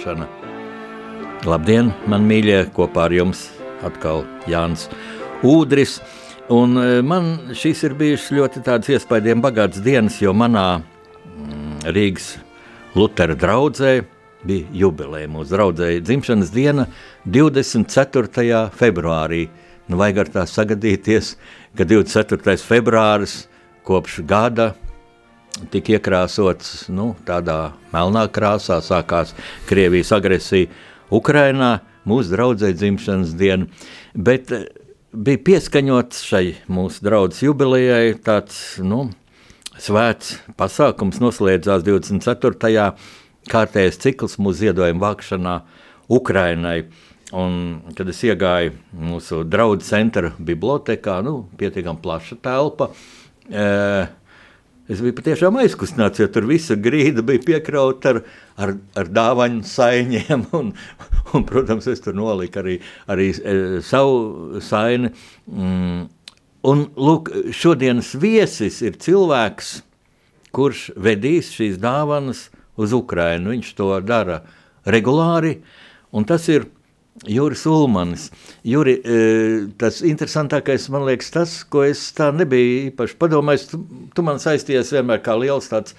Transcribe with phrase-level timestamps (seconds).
[0.00, 0.26] tulkošana.
[1.48, 3.48] Labdien, man mīļie, kopā ar jums
[3.84, 4.88] atkal Jānis
[5.42, 6.00] Udris.
[6.50, 12.38] Un e, man šīs ir bijušas ļoti tādas iespaidiem bagātas dienas, jo manā mm, Rīgas
[12.94, 14.02] Lutera draudzē
[14.44, 15.30] bija jubileja.
[15.30, 16.86] Mūsu draudzēja dzimšanas diena
[17.24, 18.68] 24.
[18.76, 19.48] februārī.
[19.88, 21.36] Nu, vajag ar tā sagadīties,
[21.76, 22.58] ka 24.
[22.66, 23.44] februāris
[23.86, 24.74] kopš gada
[25.72, 29.34] tika iekrāsots nu, tādā melnā krāsā, sākās
[29.68, 30.70] Krievijas agresija
[31.12, 33.68] Ukrainā, mūsu draudzē dzimšanas diena,
[34.14, 34.66] bet eh,
[35.12, 39.08] bija pieskaņots šai mūsu draudzes jubilejai tāds, nu,
[39.80, 42.90] svēts pasākums noslēdzās 24.
[43.50, 45.60] kārtējais cikls mūsu ziedojuma vākšanā
[46.10, 46.82] Ukrainai.
[47.30, 47.52] Un,
[47.94, 52.88] kad es iegāju mūsu draugu centra bibliotekā, nu, pietiekami plaša telpa,
[53.46, 53.66] e,
[54.90, 58.22] es biju patiešām aizkustināts, jo tur visa grīda bija piekrauta ar,
[58.58, 60.46] ar, ar dāvaņu saiņiem.
[60.60, 60.72] Un,
[61.36, 62.78] un, protams, es tur noliku arī,
[63.10, 63.54] arī e,
[63.86, 65.12] savu saini.
[65.46, 66.08] Mm.
[66.66, 69.70] Un, lūk, šodienas viesis ir cilvēks,
[70.52, 72.48] kurš vedīs šīs dāvanas
[72.80, 73.54] uz Ukrajinu.
[73.54, 74.42] Viņš to dara
[74.88, 75.60] regulāri,
[76.10, 76.66] un tas ir
[77.28, 78.30] Juris Ulmanis.
[78.64, 79.18] Juri, e,
[79.80, 83.66] tas interesantākais man liekas tas, ko es tā nebiju īpaši padomājis.
[83.72, 83.82] Tu,
[84.16, 85.96] tu man saistījies vienmēr kā liels tāds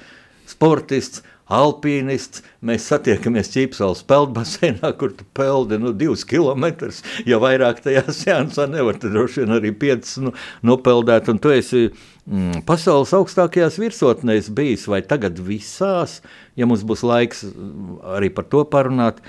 [0.49, 2.43] sportists, alpīnists.
[2.65, 7.01] Mēs satiekamies Ķīpsalas peldbaseinā, kur tu peldi nu, divus kilometrus.
[7.27, 10.33] Ja vairāk tajā sēnsā nevar, tad droši vien arī piecas nu,
[10.67, 11.29] nopeldēt.
[11.31, 16.19] Un tu esi mm, pasaules augstākajās virsotnēs bijis vai tagad visās,
[16.59, 17.45] ja mums būs laiks
[18.17, 19.21] arī par to parunāt.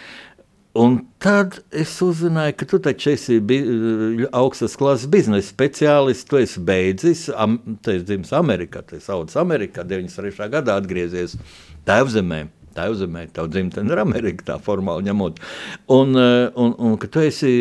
[0.72, 3.36] Un tad es uzzināju, ka tu taču esi
[4.32, 6.24] augstas klases biznesa speciālists.
[6.30, 10.48] Tu esi beidzis, am, tu esi dzimis Amerikā, tu esi audzis Amerikā, 93.
[10.54, 11.36] gadā atgriezies
[11.88, 12.46] Tēvzemē.
[12.72, 15.44] Tēvzemē, tā dzimtene ir Amerika, tā formāli ņemot.
[15.92, 17.52] Un, eh, un, un ka tu esi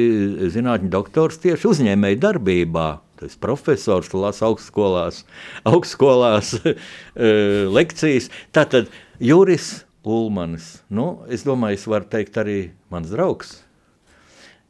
[0.56, 2.90] zinātņu doktors tieši uzņēmēji darbībā.
[3.22, 5.26] Esi profesors, tu lasi augstskolās,
[5.68, 8.32] augstskolās eh, lekcijas.
[8.56, 8.88] Tātad
[9.20, 10.80] Juris Ulmanis.
[10.90, 12.62] Nu, es domāju, es varu teikt arī
[12.94, 13.60] mans draugs.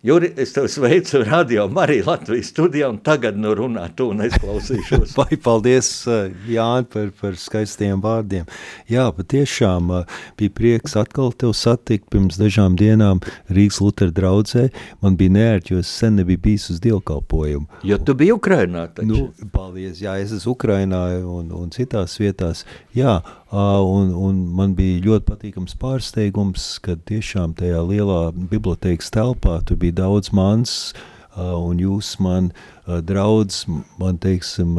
[0.04, 4.34] Juri, es tev sveicu radio Mariju Latvijas studijā, un tagad nu runā tu, un es
[4.42, 5.12] klausīšos.
[5.20, 8.48] Vai paldies, eh, Jāni, par, par skaistiem vārdiem.
[8.90, 13.22] Jā, patiešām eh, bija prieks atkal tev satikt pirms dažām dienām
[13.54, 14.72] Rīgas Lutera draudzē.
[15.06, 17.70] Man bija neērti, jo es sen nebiju bijis uz dievkalpojumu.
[17.86, 19.12] Jo tu biji Ukrainā taču.
[19.12, 22.66] Nu, paldies, jā, es esmu Ukrainā un, un citās vietās.
[22.98, 23.20] Jā,
[23.52, 30.00] un, un man bija ļoti patīkams pārsteigums, kad tiešām tajā lielā bibliotēkas telpā tur bija
[30.06, 30.94] daudz mans,
[31.36, 32.52] un jūs man
[32.88, 33.64] draudz,
[34.00, 34.76] man teiksim,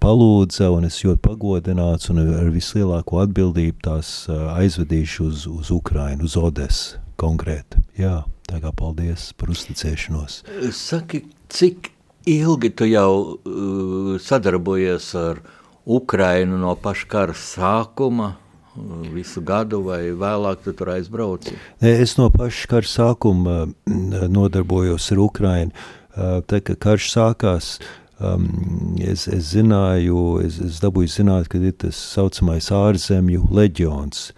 [0.00, 6.36] palūdza, un es ļoti pagodināts, un ar vislielāko atbildību tās aizvedīšu uz, uz Ukrainu, uz
[6.40, 7.82] Odesu konkrēti.
[8.00, 10.42] Jā, tā kā paldies par uzticēšanos.
[10.76, 11.92] Saki, cik
[12.28, 15.59] ilgi tu jau uh, sadarbojies ar Ukrainu
[16.46, 18.36] no paša kara sākuma?
[19.12, 21.56] visu gadu, vai vēlāk tu tur aizbrauci?
[21.80, 25.70] Es no paša kara sākuma mm, nodarbojos ar Ukrainu.
[26.14, 27.78] Tad, kad karš sākās,
[28.18, 34.32] um, es, es zināju, es, es dabūju zināt, ka ir tas saucamais ārzemju leģions.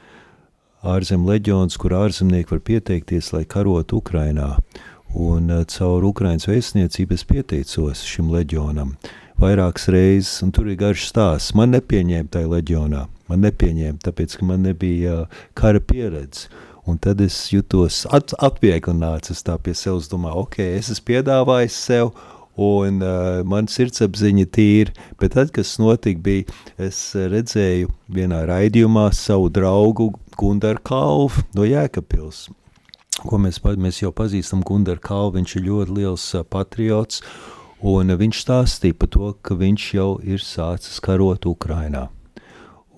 [0.82, 4.56] Ārzemju leģions, kur ārzemnieki var pieteikties, lai karotu Ukrainā.
[5.12, 8.96] Un uh, caur Ukrainas vēstniecību es pieteicos šim leģionam
[9.42, 11.56] vairākas reizes, un tur ir garš stāsts.
[11.58, 15.25] Man nepieņēma tajā leģionā man nepieņēma, tāpēc, ka man nebija
[15.58, 16.50] kara pieredze.
[16.88, 21.76] Un tad es jutos at, atvieglināts, es tā pie sevis domāju, ok, es esmu piedāvājis
[21.78, 22.10] sev,
[22.58, 29.47] un uh, man sirdsapziņa tīra, bet tad, kas notika, bija, es redzēju vienā raidījumā savu
[29.54, 32.49] draugu Gundaru Kalvu no Jēkabpils,
[33.22, 37.22] ko mēs, mēs jau pazīstam Gundaru Kalvu, viņš ir ļoti liels uh, patriots,
[37.82, 42.08] un viņš stāstīja par to, ka viņš jau ir sācis karot Ukrainā.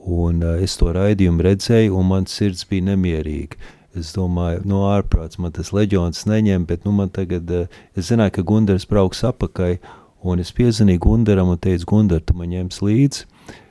[0.04, 3.56] Un uh, es to raidījumu redzēju, un man sirds bija nemierīga.
[3.96, 8.10] Es domāju, no nu, ārprāts man tas leģions neņem, bet nu man tagad, uh, es
[8.10, 9.78] zināju, ka Gundars brauks apakai,
[10.24, 13.30] un es piezvanīju Gundaram un teicu, Gundar, tu man ņems līdzi?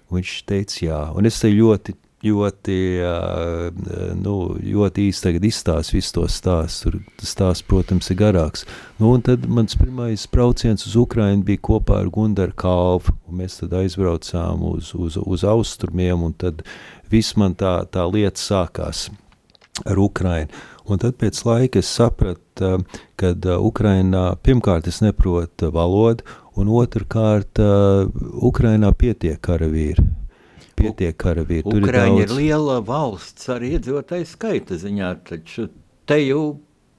[0.09, 1.01] Un viņš teica, jā.
[1.17, 2.77] Un es te ļoti ļoti,
[4.21, 6.93] nu, ļoti īsti tagad izstāst visu to stāstu.
[6.93, 8.65] Tur stāsts, protams, ir garāks.
[8.99, 13.15] Nu, un tad mans pirmais brauciens uz Ukrainu bija kopā ar Gundaru Kalvu.
[13.33, 16.63] Mēs tad aizbraucām uz, uz, uz austrumiem, un tad
[17.11, 19.09] viss man tā, tā lieta sākās
[19.83, 20.51] ar Ukrainu.
[20.83, 22.83] Un tad pēc laika es sapratu,
[23.19, 26.27] ka Ukrainā pirmkārt es neprotu valodu,
[26.59, 27.59] un otrkārt
[28.43, 30.22] Ukrainā pietiek karavīri
[30.79, 31.63] pietiek karavīri.
[31.65, 32.35] Ukraiņa ir, daudz...
[32.35, 35.69] ir liela valsts ar iedzīvotāju skaita ziņā, taču
[36.09, 36.45] te jau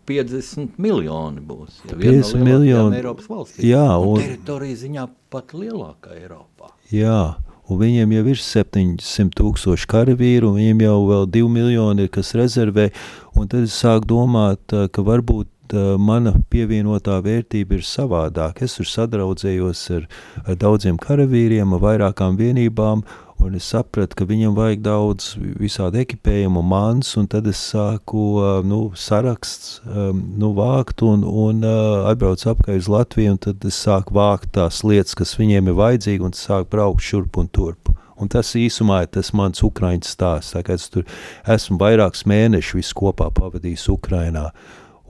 [0.09, 1.81] 50 miljoni būs.
[1.89, 3.65] Ja 50 no miljoni Eiropas valstīm.
[3.71, 6.71] Jā, un, un teritorija ziņā pat lielākā Eiropā.
[6.93, 7.37] Jā,
[7.69, 12.35] un viņiem jau ir 700 tūkstoši karavīru, un viņiem jau vēl 2 miljoni ir, kas
[12.39, 12.91] rezervē,
[13.39, 15.51] un tad es sāku domāt, ka varbūt
[15.99, 18.65] mana pievienotā vērtība ir savādāka.
[18.67, 20.09] Es tur sadraudzējos ar,
[20.45, 23.03] ar daudziem karavīriem, ar vairākām vienībām,
[23.43, 28.23] Un es sapratu, ka viņam vajag daudz visādi ekipējumu, mans, un tad es sāku
[28.65, 31.67] nu, saraksts, nu, vākt un, un
[32.09, 36.25] atbraucu apkārt uz Latviju, un tad es sāku vākt tās lietas, kas viņiem ir vajadzīgi,
[36.25, 37.93] un sāku braukt šurp un turp.
[38.15, 40.55] Un tas īsumā ir tas mans ukraiņu stāsts.
[40.55, 41.05] Es tur
[41.51, 44.47] esmu vairākus mēnešus kopā pavadījis Ukrajinā.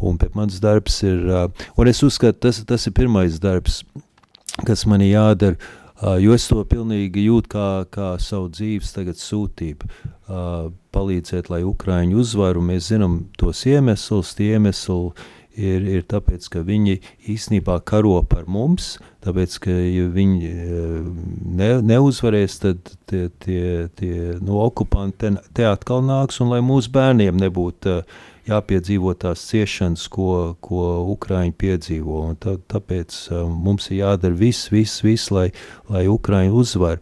[0.00, 1.22] Un mans darbs ir,
[1.76, 3.82] un es uzskatu, tas, tas ir pirmais darbs,
[4.64, 5.60] kas man jādara
[6.02, 9.90] jo es to pilnīgi jūtu kā, kā savu dzīves sūtību.
[10.24, 12.62] Uh, palīdzēt, lai Ukrāņi uzvaru.
[12.64, 14.34] Mēs zinām tos iemeslus.
[14.38, 15.12] Tie iemesli
[15.54, 16.98] ir, ir tāpēc, ka viņi
[17.30, 18.96] īstenībā karo par mums.
[19.24, 20.52] Tāpēc, ka ja viņi
[21.60, 26.92] ne, neuzvarēs, tad tie, tie, tie no okupanti te, te atkal nāks, un lai mūsu
[26.94, 32.22] bērniem nebūtu uh, jāpiedzīvo tās ciešanas, ko, ko Ukrāņi piedzīvo.
[32.30, 35.50] Un tā, tāpēc uh, mums ir jādara viss, viss, viss lai,
[35.90, 37.00] lai Ukrāņi uzvar.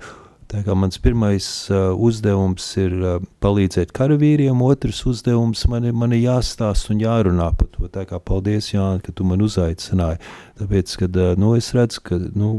[0.52, 6.12] Tā kā mans pirmais uh, uzdevums ir uh, palīdzēt karavīriem, otrs uzdevums man ir, man
[6.12, 7.88] ir jāstāsta un jārunā par to.
[8.20, 10.20] Paldies, Jāni, ka tu man uzaicināji.
[10.60, 12.50] Tāpēc, kad uh, nu, es redzu, ka nu,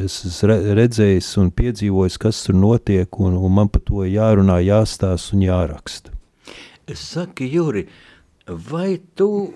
[0.00, 5.36] es esmu redzējis un piedzīvojis, kas tur notiek, un, un man par to jārunā, jāstāsta
[5.36, 6.16] un jāraksta.
[6.88, 8.11] Es saku, Juri, uh,
[8.46, 9.52] Vai tu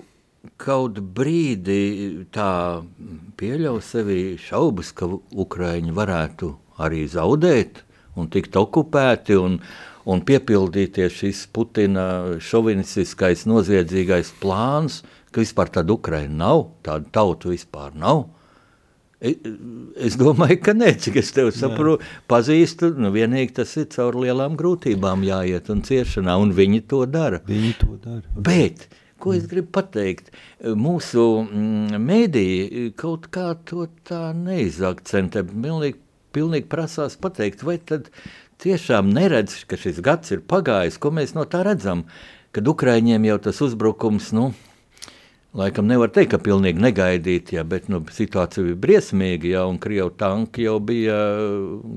[0.63, 2.83] kaut brīdi tā
[3.41, 7.83] pieļauj sevi šaubas, ka Ukraiņi varētu arī zaudēt
[8.17, 9.59] un tikt okupēti un,
[10.07, 15.03] un piepildīties šis Putina šovinistiskais noziedzīgais plāns,
[15.35, 18.29] ka vispār tāda Ukraina nav, tāda tauta vispār nav?
[19.17, 19.33] E,
[19.97, 22.93] es domāju, ka nē, cik es tevi saprotu, pazīstu.
[23.01, 27.41] Nu, vienīgi tas ir caur lielām grūtībām jāiet un ciešanā, un viņi to dara.
[27.49, 28.25] Viņi to dara.
[28.37, 28.87] Bet,
[29.23, 30.29] ko es gribu pateikt,
[30.61, 35.47] mūsu mm, mēdīji kaut kā to tā neizakcentē.
[35.49, 36.01] Pilnīgi,
[36.37, 38.13] pilnīgi prasās pateikt, vai tad
[38.61, 42.05] tiešām neredz, ka šis gads ir pagājis, ko mēs no tā redzam,
[42.57, 44.51] kad Ukraiņiem jau tas uzbrukums, nu,
[45.57, 50.11] Laikam nevar teikt, ka pilnīgi negaidīti, ja, bet nu, situācija bija briesmīga, ja, un krievu
[50.21, 51.15] tanki jau bija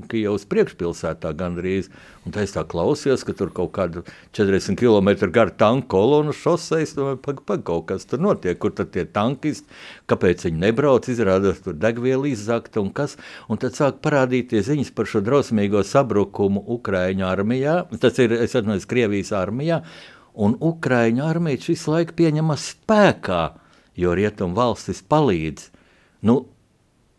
[0.08, 1.90] Kijavas priekšpilsētā gandrīz.
[2.24, 4.00] Un tā es tā klausījos, ka tur kaut kāda
[4.38, 8.94] 40 km gara tanku kolonu šoseis, nu, pag, pag, kaut kas tur notiek, kur tad
[8.94, 9.68] tie tankisti,
[10.08, 13.18] kāpēc viņi nebrauc, izrādās tur degviela izzakta un kas.
[13.52, 18.88] Un tad sāk parādīties ziņas par šo drausmīgo sabrukumu Ukraiņu armijā, tas ir, es atceros,
[18.88, 19.82] Krievijas armijā,
[20.34, 23.42] un Ukraiņu armija šis laiks pieņemas spēkā,
[23.98, 25.68] jo rietumu valstis palīdz.
[26.26, 26.42] Nu,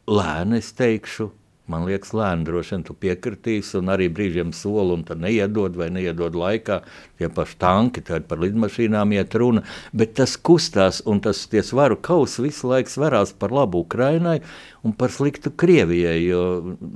[0.09, 1.29] lēni es teikšu,
[1.71, 5.89] man liekas, lēni droši vien tu piekritīsi, un arī brīžiem soli, un tad neiedod vai
[5.93, 6.81] neiedod laikā.
[7.19, 9.63] Tie paši tanki, tad par lidmašīnām iet runa,
[9.95, 14.39] bet tas kustās, un tas tie svaru kausi visu laiku svarās par labu Ukrainai
[14.85, 16.43] un par sliktu Krievijai, jo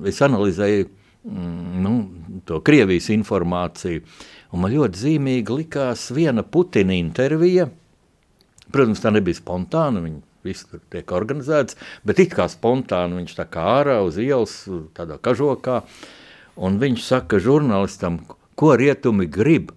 [0.09, 1.97] es analizēju mm, nu,
[2.45, 4.03] to Krievijas informāciju.
[4.55, 7.65] Un man ļoti zīmīgi likās viena Putina intervija.
[8.71, 9.99] Protams, tā nebija spontāna.
[9.99, 11.75] Viņa viss tur tiek organizēts,
[12.07, 14.53] bet it kā spontāni viņš tā kā ārā uz ielas,
[14.95, 15.81] tādā kažokā.
[16.55, 18.21] Un viņš saka žurnālistam,
[18.55, 19.73] ko rietumi grib.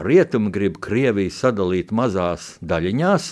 [0.00, 3.28] Rietumi grib Krieviju sadalīt mazās daļiņās,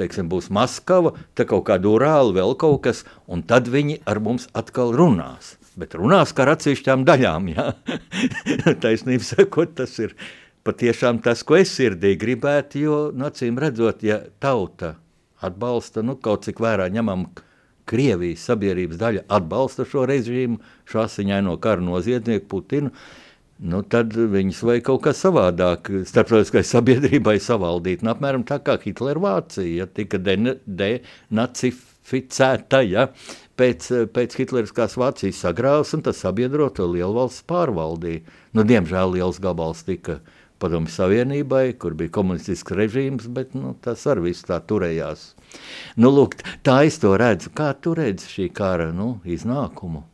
[0.00, 4.50] teiksim, būs Maskava, te kaut kāda urāla, vēl kaut kas, un tad viņi ar mums
[4.58, 7.50] atkal runās bet runās kā ar atsevišķām daļām.
[8.82, 10.14] Taisnība sakot, tas ir
[10.66, 14.90] patiešām tas, ko es sirdī gribētu, jo, nu, acīm redzot, ja tauta
[15.44, 17.20] atbalsta, nu, kaut cik vērā ņemam
[17.90, 22.90] Krievijas sabiedrības daļa atbalsta šo režīmu, šo asiņaino karu noziedznieku Putinu,
[23.66, 28.02] nu, tad viņus vajag kaut kā savādāk starptautiskai sabiedrībai savaldīt.
[28.04, 33.02] Nu, apmēram tā kā Hitlera Vācija, ja tika denacificēta, ja,
[33.60, 33.80] pēc,
[34.14, 38.20] pēc Hitleriskās Vācijas sagrāvas, un tas sabiedroto lielvalsts pārvaldīja.
[38.54, 40.14] Nu, diemžēl liels gabals tika
[40.60, 45.32] padomju Savienībai, kur bija komunistisks režīms, bet nu, tas ar visu tā turējās.
[45.98, 47.52] Nu, lūk, tā es to redzu.
[47.56, 50.04] Kā tu redzi šī kara nu, iznākumu?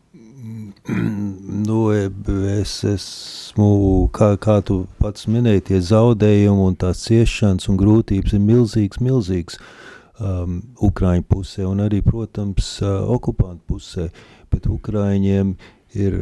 [1.67, 3.67] Nu, es esmu,
[4.15, 9.59] kā, kā tu pats minēji, tie zaudējumi un tās ciešanas un grūtības ir milzīgs, milzīgs.
[9.59, 9.87] Uh,
[10.21, 14.09] um, Ukrāņu pusē un arī, protams, uh, okupantu pusē.
[14.53, 15.55] Bet Ukrāņiem
[15.97, 16.17] ir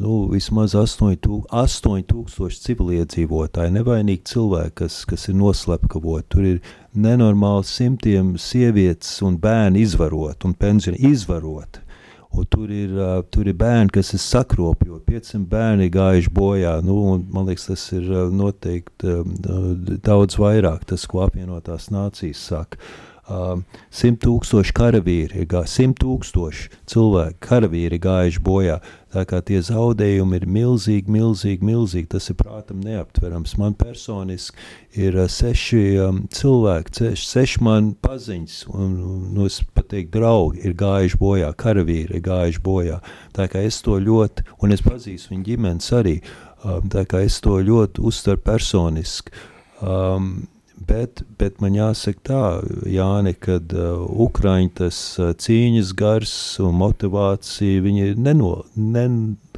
[0.00, 6.28] nu, vismaz 8000 civiliedzīvotāji, nevainīgi cilvēki, kas, kas ir noslepkavoti.
[6.32, 6.58] Tur ir
[6.94, 11.80] nenormāli simtiem sievietes un bērni izvarot un pensioni izvarot.
[12.34, 15.04] Un tur ir, uh, tur ir bērni, kas ir sakropļoti.
[15.06, 16.72] 500 bērni gājuši bojā.
[16.82, 19.22] Nu, man liekas, tas ir uh, noteikti uh,
[20.02, 22.80] daudz vairāk, tas, ko apvienotās nācijas saka.
[22.80, 28.80] Uh, simt tūkstoši karavīri, simt tūkstoši cilvēku karavīri gājuši bojā.
[29.14, 33.52] Tā kā tie zaudējumi ir milzīgi, milzīgi, milzīgi, tas ir prātam neaptverams.
[33.62, 34.58] Man personiski
[34.98, 38.96] ir uh, seši um, cilvēki, seši, seši man paziņas, un,
[39.36, 42.98] nu, es pateiktu, draugi ir gājuši bojā, karavīri ir gājuši bojā.
[43.38, 46.16] Tā kā es to ļoti, un es pazīstu viņu ģimenes arī,
[46.64, 49.30] um, tā kā es to ļoti uztveru personiski.
[49.78, 50.48] Um,
[50.84, 52.42] Bet, bet man jāsaka tā,
[52.90, 59.06] Jāni, kad uh, Ukraiņi tas uh, cīņas gars un motivācija, viņi ir neno, ne,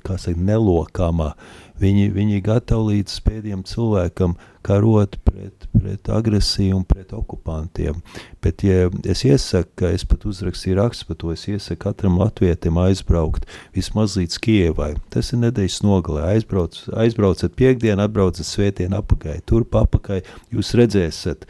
[0.07, 1.33] saka, nelokāmā.
[1.81, 7.99] Viņi, viņi gatavi līdz pēdējiem cilvēkam karot pret, pret agresiju un pret okupantiem.
[8.43, 12.81] Bet ja es iesaku, ka es pat uzrakstīju rakstu par to, es iesaku katram latvietim
[12.81, 13.45] aizbraukt
[13.77, 14.95] vismaz līdz Kievai.
[15.13, 16.25] Tas ir nedēļas nogalē.
[16.33, 19.39] Aizbrauc, aizbraucat piekdienu, atbraucat svētdienu apakai.
[19.45, 20.23] Turp apakai
[20.55, 21.45] jūs redzēsiet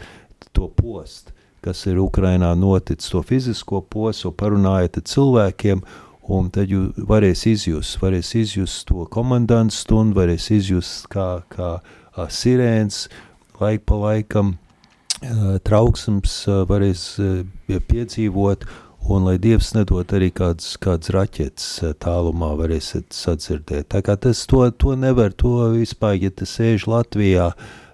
[0.53, 5.81] to postu kas ir Ukrainā noticis, to fizisko posu, parunājot ar cilvēkiem,
[6.27, 12.27] Un tad jūs varēs izjust, varēs izjust to komandantu stundu, varēs izjust kā, kā a,
[12.27, 13.05] sirēns.
[13.61, 14.57] Laik pa laikam,
[15.23, 17.31] a, trauksms a, varēs a,
[17.93, 18.67] piedzīvot,
[19.07, 21.69] un lai Dievs nedod arī kāds, kāds raķets
[22.03, 23.93] tālumā varēsiet sadzirdēt.
[23.95, 27.53] Tā kā tas to, to nevar, to vispār, ja tas sēž Latvijā,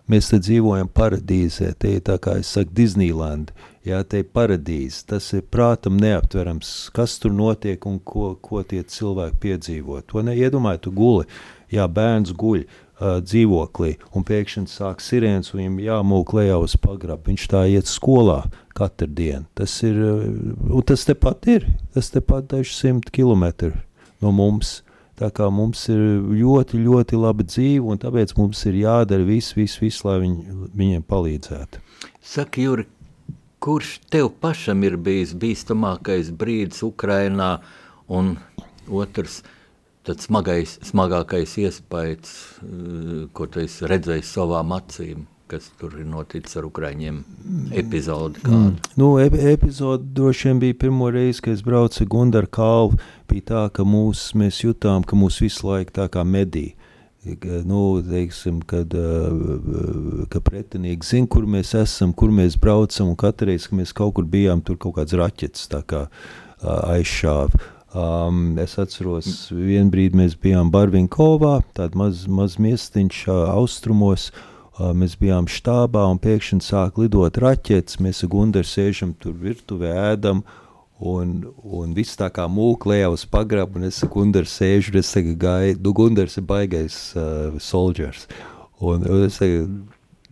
[0.09, 5.01] mēs te dzīvojam paradīzē, te ir tā kā es saku Disneyland, Jā, te ir paradīze,
[5.11, 9.99] tas ir prātam neaptverams, kas tur notiek un ko, ko tie cilvēki piedzīvo.
[10.07, 11.27] To neiedomāju, tu guli,
[11.75, 17.33] jā, bērns guļ uh, dzīvoklī, un pēkšņi sāk sirēns, un viņam jāmūk lejā uz pagrabu.
[17.33, 18.45] Viņš tā iet skolā
[18.79, 19.49] katru dienu.
[19.59, 21.67] Tas ir, un tas tepat ir,
[21.99, 23.75] tas tepat daži simt kilometri
[24.23, 24.81] no mums.
[25.19, 26.01] Tā kā mums ir
[26.39, 30.41] ļoti, ļoti laba dzīve, un tāpēc mums ir jādara viss, viss, viss lai viņ,
[30.73, 31.83] viņiem palīdzētu.
[32.25, 32.87] Saka, Juri,
[33.63, 37.57] kurš tev pašam ir bijis bīstamākais brīdis Ukrainā,
[38.11, 38.37] un
[38.91, 39.43] otrs
[40.03, 45.29] tāds smagais, smagākais iespējas, eh, ko tu esi redzējis savām acīm?
[45.53, 47.19] kas tur ir noticis ar Ukrāņiem?
[47.77, 48.71] Epizode kāda?
[48.71, 48.93] Mm.
[48.97, 53.01] Nu, ep epizode droši vien bija pirmo reizi, kad es braucu ar Gundaru kalvu.
[53.29, 56.71] Bija tā, ka mūs, mēs jutām, ka mūs visu laiku tā kā medī
[57.65, 58.95] nu, teiksim, kad,
[60.29, 64.27] ka pretinieki zina, kur mēs esam, kur mēs braucam, katru reizi, kad mēs kaut kur
[64.27, 66.09] bijām, tur kaut kāds raķets kā,
[66.63, 67.63] aizšāva.
[67.93, 74.31] Um, es atceros, vienā brīdī mēs bijām Barvinkovā, tāds maz, maz miestiņš austrumos.
[74.73, 78.01] Uh, mēs bijām štābā un pēkšņi sāk lidot raķetes.
[78.01, 80.41] Mēs ar Gunteru sēžam tur virtuvē, ēdam.
[80.41, 80.62] Uh,
[81.03, 85.35] Un, un viss tā kā mūklējā uz pagrabu, un es Gundars sēžu, un es saku,
[85.35, 88.29] gaidu, nu, Gundars ir baigais uh, soldiers.
[88.79, 89.67] Un, un es saku,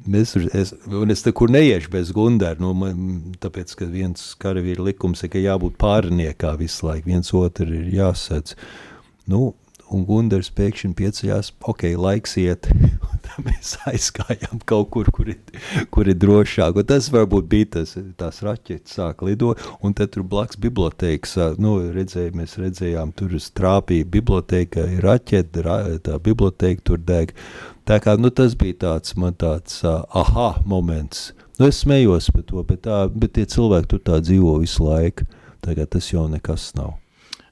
[0.08, 5.20] Mēs, es, un es tur neiešu bez Gundara, nu, man, tāpēc, ka viens karavīra likums
[5.20, 8.54] ir, ka jābūt pārniekā visu laiku, viens otru ir jāsadz.
[9.28, 9.50] Nu,
[9.94, 12.68] un Gundars pēkšņi pieceļās, ok, laiks iet,
[13.46, 15.40] mēs aizgājām kaut kur, kur ir,
[15.94, 16.78] kur ir drošāk.
[16.80, 21.76] Un tas varbūt bija tas, tās raķetes sāk lidot, un tad tur blakus bibliotēkas, nu,
[21.94, 27.34] redzēja, mēs redzējām, tur trāpīja bibliotēka, ir raķete, ra, tā bibliotēka tur deg.
[27.88, 31.30] Tā kā, nu, tas bija tāds, man tāds uh, aha moments.
[31.58, 35.26] Nu, es smējos par to, bet, tā, bet tie cilvēki tur tā dzīvo visu laiku.
[35.60, 36.94] Tagad tas jau nekas nav.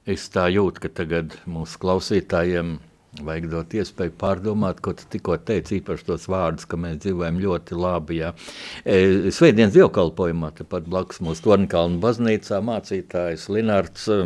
[0.09, 2.77] Es tā jūtu, ka tagad mūsu klausītājiem
[3.25, 7.77] Vajag dot iespēju pārdomāt, ko tu tikko teici, īpaši tos vārdus, ka mēs dzīvojam ļoti
[7.77, 8.19] labi.
[8.19, 8.29] Jā.
[8.85, 14.19] E, Svētdienas dievkalpojumā, tepat blakus mūsu Tornkalnu baznīcā mācītājs Linārds e,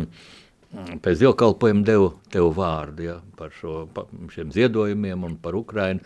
[1.04, 6.02] pēc dievkalpojuma devu tev vārdu jā, par šo, pa, šiem ziedojumiem un par Ukrainu.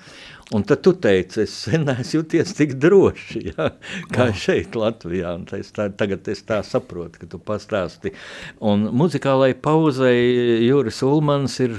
[0.54, 3.70] Un tad tu teici, es sen neesmu jūties tik droši, jā,
[4.14, 4.40] kā oh.
[4.46, 5.34] šeit Latvijā.
[5.38, 8.14] Un es tā, tagad es tā saprotu, ka tu pastāsti.
[8.60, 11.78] Un muzikālai pauzei Juris Ulmans ir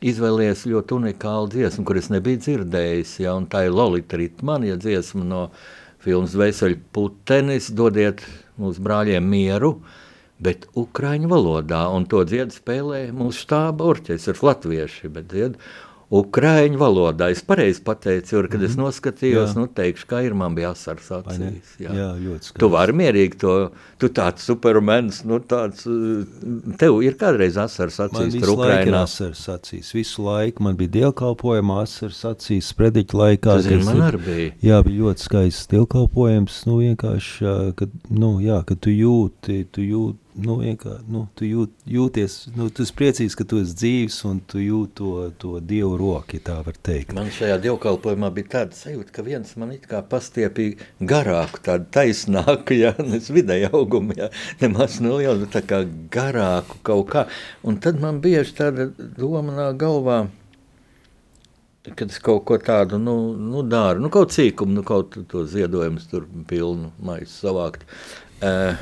[0.00, 3.18] izvēlējies ļoti unikālu dziesmu, kuras nebiju dzirdējis.
[3.24, 5.42] Ja, tā ir Lolita Ritmana, ja dziesma no
[6.00, 8.22] filmas Veseļu putenis, dodiet
[8.60, 9.74] mūsu brāļiem mieru,
[10.40, 15.12] bet ukraiņu valodā, un to dziedu spēlē mūsu štāba orķestrs latvieši,
[16.10, 17.28] Ukrāņu valodā.
[17.30, 18.66] Es pareizi pateicu, jo, kad mm -hmm.
[18.66, 18.82] es mhm.
[18.82, 19.58] noskatījos, jā.
[19.60, 21.76] nu, teikšu, kā ir man bija asars acīs.
[21.78, 22.58] Jā, jā ļoti skaisti.
[22.58, 25.86] Tu vari mierīgi to, tu tāds supermens, nu tāds,
[26.78, 28.90] tev ir kādreiz asars acīs tur Ukrainā.
[28.90, 33.54] Man asars acīs, visu laiku man bija dievkalpojuma asars acīs, sprediķa laikā.
[33.54, 34.50] Tas ir, man arī bija.
[34.62, 40.18] Jā, bija ļoti skaists dievkalpojums, nu vienkārši, kad, nu jā, kad tu jūti, tu jūti,
[40.34, 40.56] nu,
[41.10, 44.94] nu, tu jūt, jūties, nu, tu esi priecīgs, ka tu esi dzīves un tu jūti
[45.00, 45.10] to,
[45.42, 47.14] to dievu roku, ja tā var teikt.
[47.16, 52.76] Man šajā dievkalpojumā bija tāda sajūta, ka viens man it kā pastiepīja garāku, tādu taisnāku,
[52.78, 54.30] ja nes vidēji augumu, ja
[54.62, 55.82] nemaz nelielu, tā kā
[56.14, 57.26] garāku kaut kā.
[57.66, 60.22] Un tad man bieži tāda doma galvā,
[61.88, 66.08] kad es kaut ko tādu nu, nu, daru, nu, kaut cīkumu, nu, kaut to ziedojumus
[66.10, 67.86] tur pilnu maisu savākt.
[68.40, 68.76] Uh,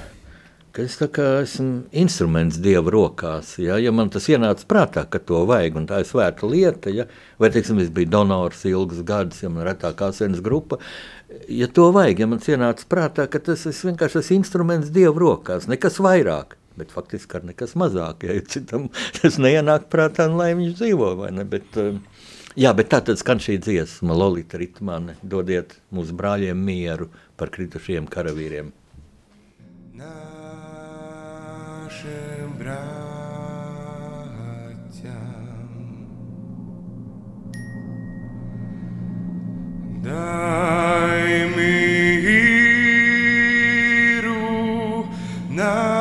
[0.78, 3.56] ka es esmu instruments Dieva rokās.
[3.58, 7.08] Ja, ja man tas ienāca prātā, ka to vajag, un tā ir svēta lieta, ja,
[7.42, 10.78] vai teiksim, es biju donors ilgus gadus, ja man ir retākā sēnes grupa,
[11.50, 15.66] ja to vajag, ja man ienāca prātā, ka tas ir vienkārši tas instruments Dieva rokās,
[15.66, 16.54] nekas vairāk.
[16.78, 18.86] Bet faktiski ar nekas mazāk, ja citam
[19.18, 21.14] tas neienāk prātā, lai viņš dzīvo?
[21.50, 22.04] Bet, um,
[22.58, 27.06] Jā, bet tā tad skan šī dziesma, Lolita Ritmane, dodiet mūsu brāļiem mieru
[27.38, 28.72] par kritušiem karavīriem.
[40.03, 41.85] Дай миру
[45.49, 45.96] нашим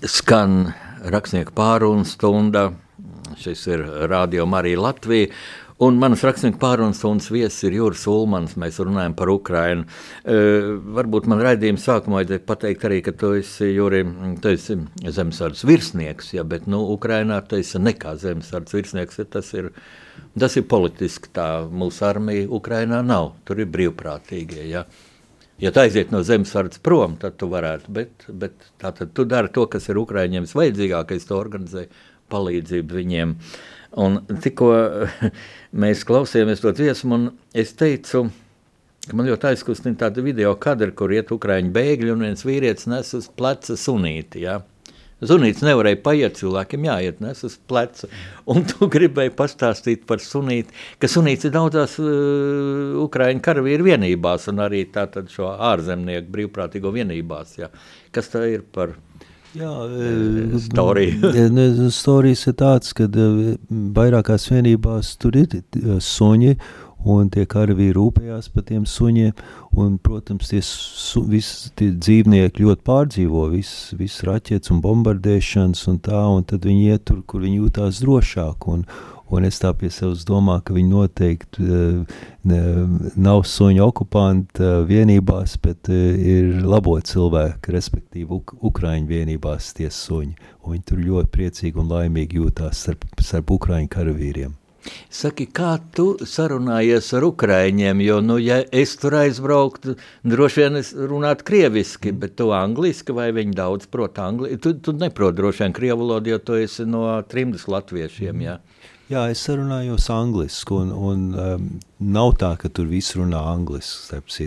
[0.00, 0.70] Skan
[1.12, 2.70] rakstnieku pārunu stunda.
[3.36, 5.28] Šis ir Radio Marija Latvija.
[5.80, 8.54] Un manas rakstnieku pārunas stundas viesis ir Juris Ulmans.
[8.60, 9.84] Mēs runājam par Ukrajinu.
[10.24, 14.00] Uh, varbūt man raidījuma sākumā vajadzēja pateikt arī, ka tu esi, Juri,
[14.40, 19.20] tu esi zemesardzes virsnieks, ja, bet nu, Ukrajinā tu esi nekā zemesardzes virsnieks.
[19.20, 19.68] Ja, tas, ir,
[20.32, 21.50] tas ir politiski tā.
[21.68, 23.34] Mūsu armija Ukrajinā nav.
[23.44, 24.64] Tur ir brīvprātīgie.
[24.72, 24.86] Ja.
[25.60, 27.92] Ja tu aiziet no zemesardzes prom, tad tu varētu.
[27.92, 31.84] Bet, bet tātad tu dari to, kas ir Ukrāņiem vajadzīgākais, to organizē
[32.32, 33.34] palīdzību viņiem.
[34.00, 34.70] Un tikko
[35.82, 38.24] mēs klausījāmies to dziesmu, un es teicu,
[39.04, 43.12] ka man ļoti aizkustina tāda video kadra, kur iet Ukrāņu bēgļi un viens vīrietis nes
[43.18, 44.46] uz pleca sunīti.
[44.46, 44.62] Ja?
[45.20, 48.08] Zunīts nevarēja paiet, cilvēkiem jāiet nes uz pleca.
[48.50, 54.64] Un tu gribēji pastāstīt par sunīti, ka sunīts ir daudzās uh, Ukraiņu karavīru vienībās un
[54.64, 57.58] arī tātad šo ārzemnieku brīvprātīgo vienībās.
[57.60, 57.68] Ja.
[58.14, 58.96] Kas tā ir par
[59.50, 59.70] Jā,
[60.62, 61.32] storija?
[62.00, 63.08] Storijas ir tāds, ka
[63.96, 66.54] vairākās vienībās tur ir eh, suņi,
[67.04, 69.32] un tie karavīri rūpējās par tiem suņiem,
[69.80, 76.02] un, protams, tie, su, visi tie dzīvnieki ļoti pārdzīvo visu vis raķetes un bombardēšanas un
[76.04, 78.84] tā, un tad viņi iet tur, kur viņi jūtās drošāk, un,
[79.30, 82.60] un es tā pie sevis domāju, ka viņi noteikti uh, ne,
[83.16, 89.88] nav suņu okupanti uh, vienībās, bet uh, ir labo cilvēki, respektīvi Uk Ukraiņu vienībās tie
[89.94, 90.34] suņi,
[90.64, 94.59] un viņi tur ļoti priecīgi un laimīgi jūtās starp, starp Ukraiņu karavīriem.
[95.12, 98.00] Saki, kā tu sarunājies ar ukrāņiem?
[98.04, 103.30] Jo, nu, ja es tur aizbrauktu, droši vien es runātu krieviski, bet tu angliski vai
[103.36, 104.60] viņi daudz prot angliski?
[104.64, 108.58] Tu, tu neprot droši vien krievu valodu, jo tu esi no trimdas latviešiem, jā.
[109.10, 111.64] Jā, es sarunājos angliski, un, un um,
[111.98, 114.46] nav tā, ka tur viss runā angliski.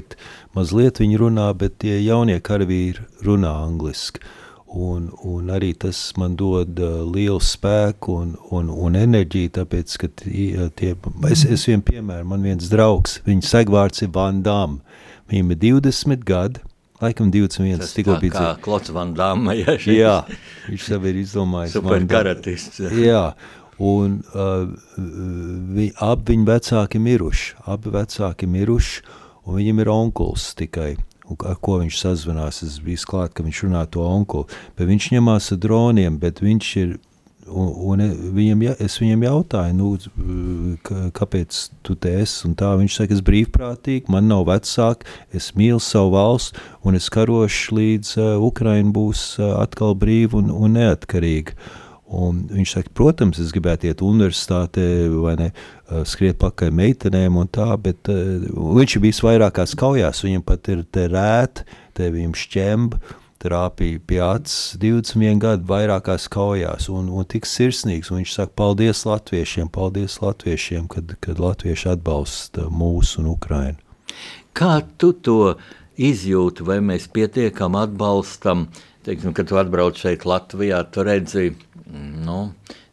[0.55, 4.23] Mazliet viņi runā, bet tie jaunie karavīri runā angliski.
[4.73, 10.07] Un, un arī tas man dod uh, lielu spēku un, un, un enerģiju, tāpēc, ka
[10.23, 10.95] tie, tie,
[11.29, 14.79] es, es vienu piemēru, man viens draugs, viņa segvārds ir Van Damme.
[15.29, 16.63] Viņam ir 20 gadi,
[17.03, 18.63] laikam 21, Tas tikko tā bija kā dzīvo.
[18.65, 20.15] Klots Van Damme, ja šeit Jā,
[20.71, 21.77] viņš sev ir izdomājis.
[21.77, 22.15] super Van Damme.
[22.17, 22.81] karatists.
[22.81, 22.91] jā.
[23.05, 23.23] Jā,
[23.77, 24.73] un uh,
[25.77, 27.53] vi, abi viņa vecāki miruši.
[27.69, 29.05] Abi vecāki miruši,
[29.45, 30.95] un viņam ir onkulis tikai.
[31.23, 32.63] Ar ko viņš sazvanās?
[32.65, 34.45] Es biju klāt, ka viņš runā to onkuli.
[34.77, 36.99] Bet viņš ņemās ar droniem, bet viņš ir.
[37.43, 37.67] Un,
[37.99, 37.99] un
[38.33, 39.97] viņam, ja- es viņam jautāju, nu,
[41.11, 42.45] kāpēc tu te esi?
[42.47, 45.03] Un tā viņš saka, es brīvprātīgi, man nav vecāki,
[45.35, 46.53] es mīlu savu valsts,
[46.87, 51.51] un es karošu līdz uh, Ukraina būs uh, atkal brīva un, un neatkarīga.
[52.13, 54.85] Un viņš saka, protams, es gribētu iet universitātē,
[55.23, 55.49] vai ne,
[56.05, 58.43] skriet pakaļ meitenēm un tā, bet uh,
[58.77, 61.63] viņš ir bijis vairākās kaujās, viņam pat ir te rēt,
[61.97, 62.99] te viņam šķemba,
[63.43, 68.11] trāpīja pie acis 21 gadu vairākās kaujās un, un tik sirsnīgs.
[68.11, 73.79] Un viņš saka, paldies latviešiem, paldies latviešiem, kad, kad latvieši atbalsta mūsu un Ukrainu.
[74.55, 75.55] Kā tu to
[76.09, 78.67] izjūti, vai mēs pietiekam atbalstam,
[79.07, 81.51] teiksim, kad tu atbrauc šeit Latvijā, tu redzi,
[81.87, 82.39] nu,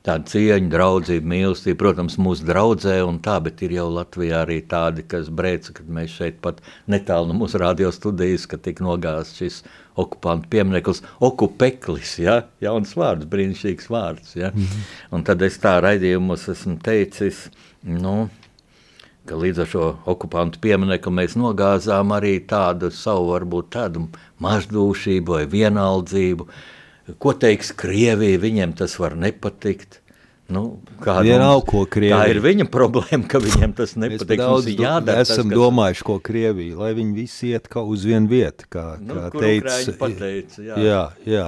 [0.06, 5.04] tādu cieņu, draudzību, mīlestību, protams, mūsu draudzē un tā, bet ir jau Latvijā arī tādi,
[5.08, 9.60] kas brēca, kad mēs šeit pat netālu no mūsu radio studijas, ka tik nogāzt šis
[10.00, 12.40] okupantu piemineklis, okupeklis, ja?
[12.64, 14.52] jauns vārds, brīnišķīgs vārds, ja?
[14.54, 14.92] mm -hmm.
[15.16, 17.48] un tad es tā raidījumus esmu teicis,
[17.84, 18.30] nu,
[19.30, 24.08] ka līdz ar šo okupantu pieminiektu mēs nogāzām arī tādu savu, varbūt tādu
[24.42, 26.46] mazdūšību vai vienaldzību.
[27.22, 29.98] Ko teiks Krievija, viņiem tas var nepatikt.
[30.50, 34.40] Nu, Vienalga, ko Krievija- Tā ir viņa problēma, ka viņiem tas Mēs nepatīk.
[34.40, 38.02] daudz Mums jādara tas, esam kas- domājuši, ko Krievija, lai viņi visi iet kā uz
[38.04, 39.92] vienu vietu, kā, Nu, kā teica.
[39.98, 40.76] Pateica, jā.
[40.76, 41.46] jā, jā.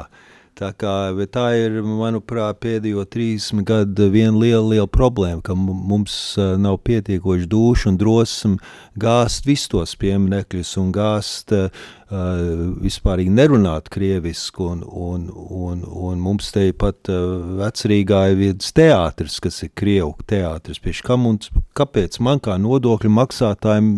[0.52, 0.92] Tā, kā,
[1.32, 7.48] tā ir, manuprāt, pēdējo 30 gadu viena liela, liela problēma, ka mu- mums nav pietiekoši
[7.48, 8.58] dušu un drosme
[9.00, 11.70] gāzt visus tos pieminekļus un gāzt uh,
[12.12, 14.66] vispār nerunāt krievisku.
[14.72, 20.12] Un, un, un, un mums te pat uh, vecrīgā ir viens teātris, kas ir krievu
[20.28, 20.80] teātris.
[20.82, 21.38] Pieši, kam un,
[21.78, 23.90] kāpēc man kā nodokļu maksātājiem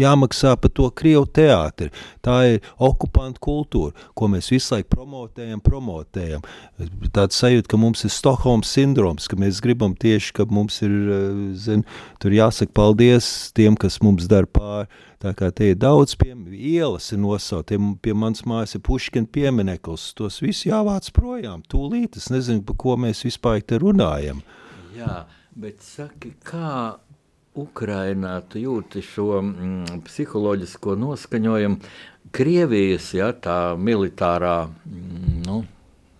[0.00, 1.90] jāmaksā par to krievu teātri?
[2.24, 6.44] Tā ir okupantu kultūra, ko mēs visu laiku promotējam, promotējam.
[7.14, 11.30] Tāds sajūta, ka mums ir Stokholmas sindroms, ka mēs gribam tieši, ka mums ir, eh,
[11.56, 11.86] zin,
[12.20, 14.88] tur jāsaka paldies tiem, kas mums dara pāri.
[15.22, 17.70] Tā kā te ir daudz pie, ielas ir nosaukt,
[18.02, 22.96] pie, manas mājas ir puškina piemineklis, tos visus jāvāc projām, tūlīt, es nezinu, par ko
[22.98, 24.42] mēs vispār te runājam.
[24.96, 25.22] Jā,
[25.54, 26.98] bet saki, kā
[27.54, 31.92] Ukrainā tu jūti šo mm, psiholoģisko noskaņojumu?
[32.32, 35.31] Krievijas ja, tā militārā mm,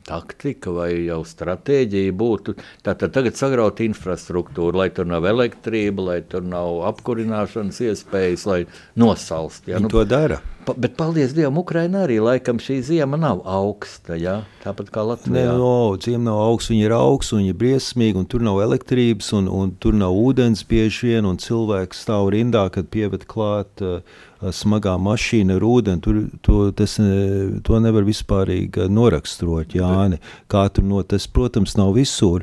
[0.08, 6.46] taktika vai jau stratēģija būtu tātad tagad sagraut infrastruktūru, lai tur nav elektrība, lai tur
[6.46, 8.62] nav apkurināšanas iespējas, lai
[8.98, 9.68] nosalst.
[9.70, 10.42] Ja, Viņi to dara.
[10.62, 14.14] Pa, bet, paldies Dievam, Ukrainā arī laikam šī zima nav augsta.
[14.14, 14.34] Ja?
[14.62, 15.54] Tāpat kā Nē, Latvijā.
[15.58, 19.50] no, ciem nav augsts, viņi ir augsts, viņi ir briesmīgi, un tur nav elektrības, un,
[19.50, 24.06] un tur nav ūdens bieži vien, un cilvēks stāv rindā, kad pieved klāt uh,
[24.50, 26.02] smagā mašīna ar ūdeni.
[26.02, 30.18] Tur, to, tas, ne- to nevar vispārīgi uh, noraksturot, Jāni.
[30.50, 32.42] Tur no tas, protams, nav visur,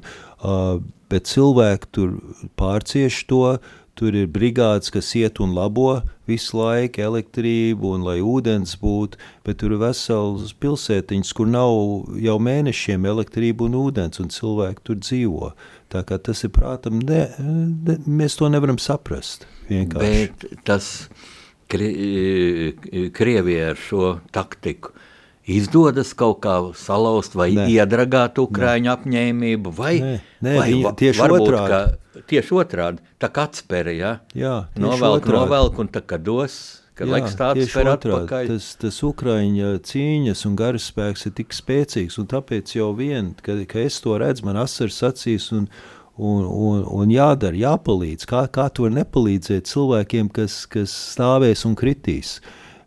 [1.10, 2.16] bet cilvēki tur
[2.60, 3.44] pārcieš to,
[4.00, 5.98] Tur ir brigādes, kas iet un labo
[6.30, 12.38] visu laiku elektrību, un lai ūdens būtu, bet tur ir vesels pilsētiņas, kur nav jau
[12.40, 15.52] mēnešiem elektrība un ūdens, un cilvēki tur dzīvo.
[15.92, 19.44] Tā kā tas ir prātam, ne, ne, mēs to nevaram saprast.
[19.68, 20.30] Vienkārši.
[20.40, 20.88] Bet tas
[21.70, 21.90] kri,
[23.14, 24.92] Krievijai ar šo taktiku
[25.50, 27.64] izdodas kaut kā salauzt vai Nē.
[27.66, 27.78] Nē.
[27.80, 30.12] iedragāt Ukrāņu apņēmību, vai, Nē,
[30.46, 31.70] nē, vai viņi va- tieši varbūt, otrādi.
[31.70, 34.12] ka- Tieši otrādi, tā kā atspēra, ja?
[34.36, 35.40] Jā, novelk, otrādi.
[35.40, 37.96] novelk un tā kā dos, kad Jā, laiks tāds otrādi.
[37.98, 38.48] atpakaļ.
[38.48, 43.56] Tas, tas Ukraiņa cīņas un garas spēks ir tik spēcīgs, un tāpēc jau vien, ka,
[43.66, 45.70] ka es to redzu, man asars acīs, un,
[46.20, 48.28] un, un, un jādara, jāpalīdz.
[48.30, 52.40] Kā, kā var nepalīdzēt cilvēkiem, kas, kas stāvēs un kritīs?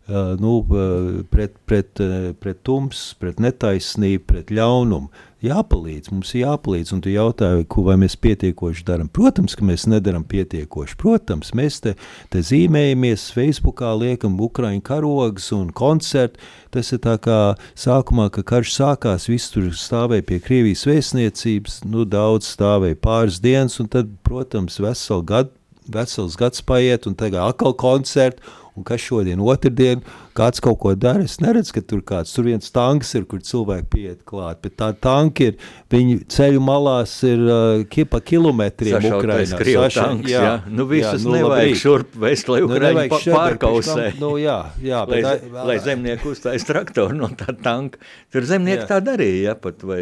[0.07, 5.11] uh, nu, uh, pret, pret, uh, pret tums, pret netaisnību, pret ļaunumu.
[5.43, 9.09] Jāpalīdz, mums ir jāpalīdz, un tu jautāji, ko mēs pietiekoši darām.
[9.11, 10.95] Protams, ka mēs nedaram pietiekoši.
[11.01, 11.95] Protams, mēs te,
[12.31, 16.39] te zīmējamies, Facebookā liekam Ukraiņu karogas un koncertu.
[16.71, 17.39] Tas ir tā kā
[17.75, 23.81] sākumā, kad karš sākās, viss tur stāvēja pie Krievijas vēstniecības, nu daudz stāvēja pāris dienas,
[23.83, 25.51] un tad, protams, veselu gadu
[25.91, 28.39] vesels gads paiet, un tagad atkal koncerti,
[28.75, 30.01] un kas šodien, otrdien,
[30.33, 31.21] kāds kaut ko dara.
[31.23, 34.87] Es neredzu, ka tur kāds, tur viens tanks ir, kur cilvēki pieiet klāt, bet tā
[34.97, 35.57] tanki ir,
[35.93, 39.19] viņi ceļu malās ir uh, pa kilometriem Sašautais
[39.53, 39.59] Ukrainā.
[39.61, 40.53] Krievu Saša- tanks, jā, jā.
[40.73, 41.81] Nu, visus jā, nu, nevajag labrīt.
[41.83, 44.07] šurp vest, lai Nu, Ukraiņi bet pārkausē.
[44.11, 47.97] tam- Nu, jā, jā, lai, bet, lai zemnieki uztais traktoru no tā tanka.
[48.33, 48.89] Tur zemnieki Jā.
[48.89, 50.01] tā darīja, ja, pat vai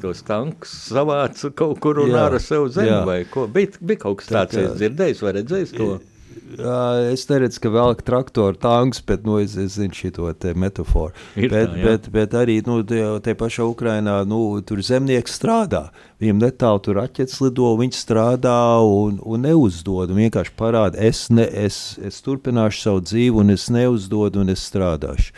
[0.00, 3.02] tos tankus savāca kaut kur un Jā, āra sev zemi jā.
[3.04, 3.48] vai ko.
[3.50, 5.90] Bija, bija kaut kas Tā tāds, es dzirdējis vai redzējis to.
[5.96, 6.00] Jā,
[7.12, 11.12] es neredzu, ka velk traktoru tanks, bet nu, es, es zinu šo metaforu.
[11.36, 15.90] Ir Bet, tā, bet, bet arī nu, te pašā Ukrainā nu, tur zemnieki strādā.
[16.22, 20.12] Viņiem netālu tur raķetes lido, viņi strādā un, un neuzdod.
[20.12, 24.64] Un vienkārši parāda, es, ne, es, es turpināšu savu dzīvi, un es neuzdodu, un es
[24.70, 25.34] strādāšu.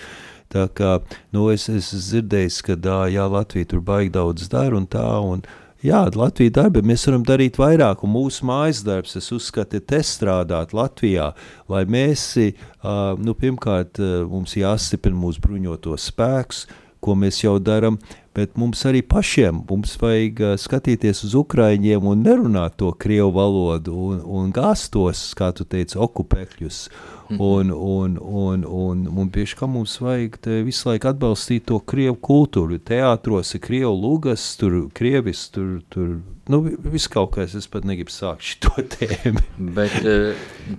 [0.55, 1.01] Tā kā
[1.35, 2.77] nu, es es esmu dzirdējis, ka
[3.11, 5.09] jā, Latvija tur baigi daudz dara un tā.
[5.19, 5.43] Un,
[5.85, 8.07] Jā, Latvija dara, bet mēs varam darīt vairāk.
[8.07, 11.27] Un mūsu mājas darbs, es uzskatu, ir te strādāt Latvijā,
[11.69, 16.63] lai mēs, uh, nu, pirmkārt, uh, mums jāstiprina mūsu bruņotos spēkus,
[17.05, 17.99] ko mēs jau darām,
[18.35, 24.23] bet mums arī pašiem mums vajag skatīties uz Ukraiņiem un nerunāt to krievu valodu un,
[24.25, 26.87] un gāstos, kā tu teici, okupēkļus.
[27.35, 30.37] Un, un, un, un, un bieži kā mums vajag
[30.67, 32.77] visu laiku atbalstīt to krievu kultūru.
[32.85, 36.19] Teātros ir krievu lugas, tur krievis, tur, tur
[36.53, 39.41] nu, vi- viss kaut kas, es pat negribu sākt šo tēmu.
[39.79, 39.97] Bet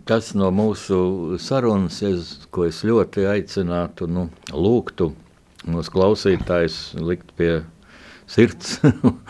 [0.05, 5.09] kas no mūsu sarunas, es, ko es ļoti aicinātu, nu, lūgtu
[5.69, 7.63] mūsu klausītājus likt pie
[8.29, 8.79] sirds,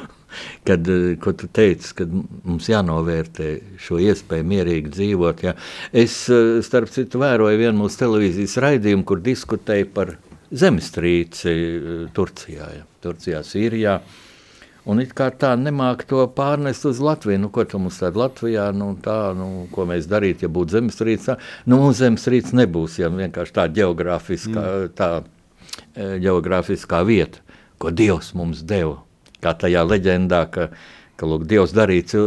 [0.67, 3.49] kad, eh, ko tu teici, kad mums jānovērtē
[3.81, 5.45] šo iespēju mierīgi dzīvot.
[5.47, 5.55] Jā.
[5.93, 10.15] Es, eh, starp citu, vēroju vienu mūsu televīzijas raidījumu, kur diskutēja par
[10.51, 12.85] zemestrīci eh, Turcijā, jā.
[13.05, 13.99] Turcijā, Sīrijā.
[14.85, 17.39] Un it kā tā nemāk to pārnest uz Latviju.
[17.41, 21.37] Nu, ko tu mums tāda Latvijā, nu, tā, nu, ko mēs darītu, ja būtu zemestrīce?
[21.65, 24.91] Nu, mums zemestrīce nebūs, ja vienkārši tā geogrāfiskā, mm.
[24.97, 25.09] tā,
[25.95, 27.41] geogrāfiskā vieta,
[27.81, 29.01] ko Dievs mums deva.
[29.43, 30.69] Kā tajā leģendā, ka,
[31.19, 32.21] ka lūk, Dievs darīja,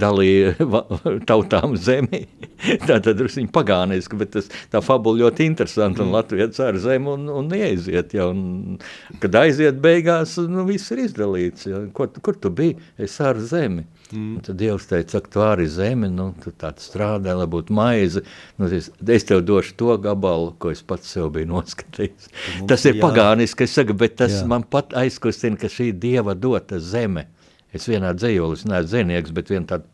[0.00, 0.54] dalīja
[1.30, 2.24] tautām zemi.
[2.88, 6.04] tā tad viņa pagāniski, bet tas, tā fabula ļoti interesanta.
[6.04, 8.16] Un Latvija cer zemi un, un ieiziet.
[8.16, 8.78] Ja, un,
[9.22, 11.68] kad aiziet beigās, nu, viss ir izdalīts.
[11.70, 11.84] Ja.
[11.96, 12.78] Kur, kur tu biji?
[13.00, 13.86] Es ar zemi.
[14.14, 14.36] Mm.
[14.46, 18.22] Tad Dievs teica, ka tu arī zemi, nu, tu tāds strādā, lai būtu maize.
[18.60, 22.28] Nu, es, es tev došu to gabalu, ko es pats sev biju noskatījis.
[22.70, 24.44] Tas ir ir jā- pagāniski, es saku, bet tas Jā.
[24.46, 27.26] man pat aizkustina, ka šī Dieva dota zeme.
[27.74, 29.88] Es vienā dzējolis neesmu zinieks, bet vien tāda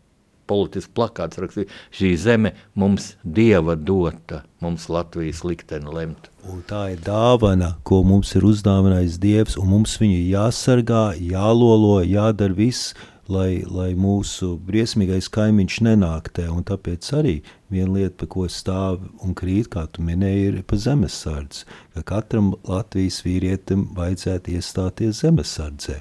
[0.51, 6.29] politisks plakāts rakstīja, šī zeme mums Dieva dota, mums Latvijas likteni lemt.
[6.51, 12.57] Un tā ir dāvana, ko mums ir uzdāvinājis Dievs, un mums viņu jāsargā, jālolo, jādara
[12.57, 12.95] viss,
[13.31, 16.47] lai, lai mūsu briesmīgais kaimiņš nenāk te.
[16.51, 17.37] Un tāpēc arī
[17.73, 21.67] viena lieta, pa ko stāv un krīt, kā tu minēji, ir pa zemesardzi.
[21.97, 26.01] Ka katram Latvijas vīrietim vajadzētu iestāties zemesardzē,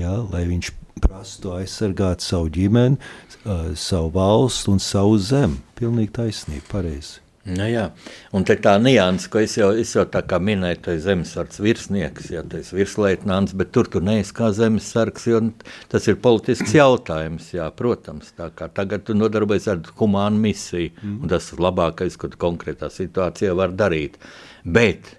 [0.00, 3.00] ja, lai viņš prastu aizsargāt savu ģimeni,
[3.44, 5.60] uh, savu valstu un savu zemi.
[5.80, 7.29] Pilnīgi taisnība, pareizi.
[7.48, 7.86] Nu, jā,
[8.36, 12.26] un tā nianses, ko es jau, es jau tā kā minēju, tas ir zemesargs virsnieks,
[12.34, 15.40] ja tas ir virsleitnants, bet tur tu neesi kā zemesargs, jo
[15.88, 18.34] tas ir politisks jautājums, jā, protams.
[18.36, 24.20] Tagad tu nodarbojies ar humānu misiju, un tas ir labākais, ko konkrētā situācijā var darīt.
[24.68, 25.14] Bet,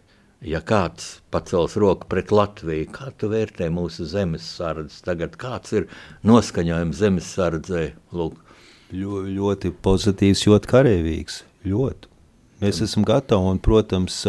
[0.46, 5.90] ja kāds pacels roku pret Latviju, kā tu vērtē mūsu zemesardzes tagad, kāds ir
[6.22, 8.38] noskaņojums zemesardzē, lūk,
[8.92, 11.44] Ļo, ļoti pozitīvs, ļoti karavīgs.
[11.64, 12.11] Ļoti.
[12.62, 14.20] Mēs esam gatavi, un, protams,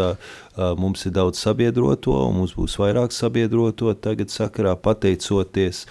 [0.81, 3.92] mums ir daudz sabiedroto, un mums būs vairāk sabiedroto.
[4.01, 5.85] Tagad, sakarā pateicoties,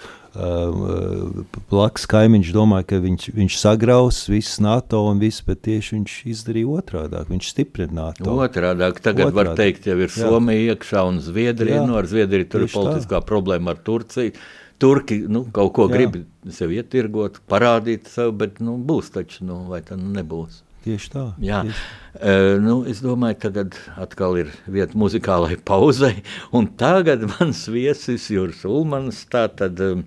[1.70, 6.72] blakus kaimiņš domāja, ka viņš, viņš sagraus visu NATO un viss, bet tieši viņš izdarīja
[6.80, 7.20] otrādi.
[7.28, 8.34] Viņš stiprina NATO.
[8.40, 9.36] Otrādi, tagad Otrādā.
[9.38, 10.16] var teikt, jau ir Jā.
[10.24, 11.84] Somija iekšā un Zviedrija.
[11.86, 12.82] Nu, ar Zviedriju tur ir Tieši tā.
[12.82, 14.34] politiskā problēma ar Turciju.
[14.82, 15.94] Turki nu, kaut ko Jā.
[15.94, 16.16] grib
[16.50, 20.62] sev ietirgot, parādīt sev, bet nu, būs taču, nu, vai tā nu nebūs.
[20.82, 21.24] Tieši tā.
[21.38, 21.82] Jā, Tieši.
[22.18, 26.24] uh, nu, es domāju, ka tagad atkal ir vieta muzikālai pauzei.
[26.50, 30.02] Un tagad mans viesis Juris Ulmans, tātad um,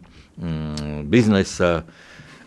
[1.11, 1.77] biznesa,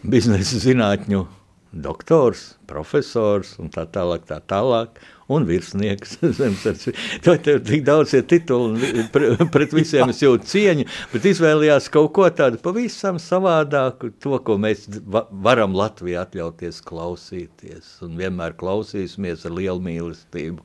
[0.05, 1.25] biznesa zinātņu
[1.73, 6.19] doktors, profesors un tā tālāk, tā tālāk, un virsnieks.
[7.25, 11.91] To tev tik daudz ir tituli, un pre- pret visiem es jūtu cieņu, bet izvēlījās
[11.93, 18.57] kaut ko tādu pavisam savādāku, to, ko mēs va varam Latvijā atļauties klausīties, un vienmēr
[18.59, 20.64] klausīsimies ar lielu mīlestību.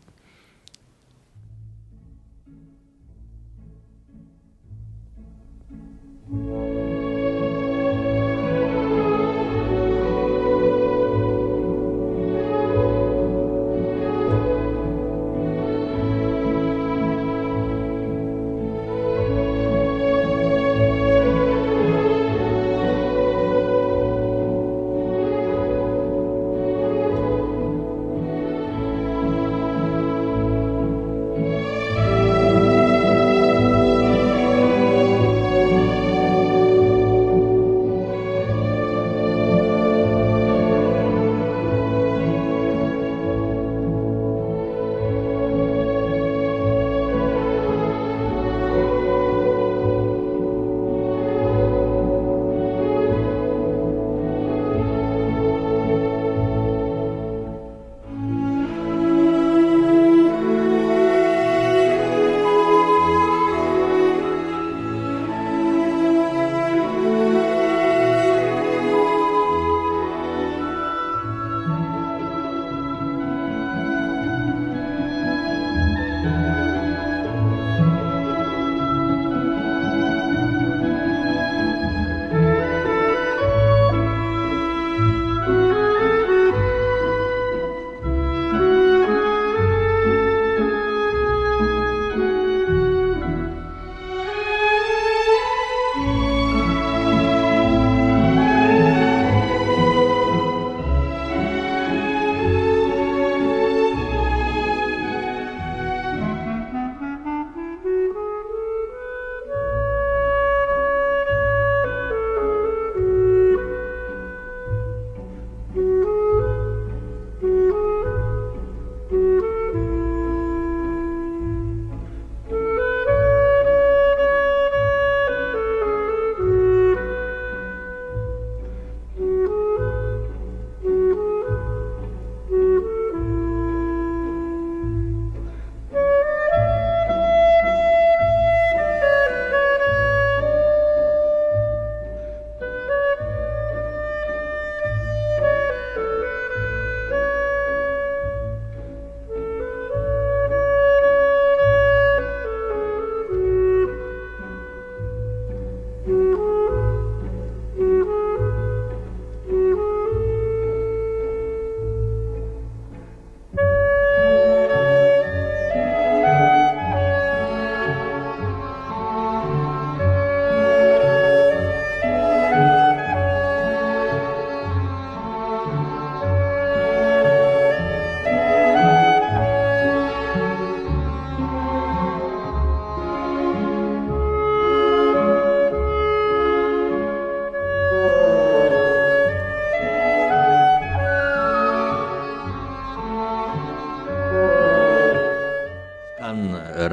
[6.34, 6.83] Skan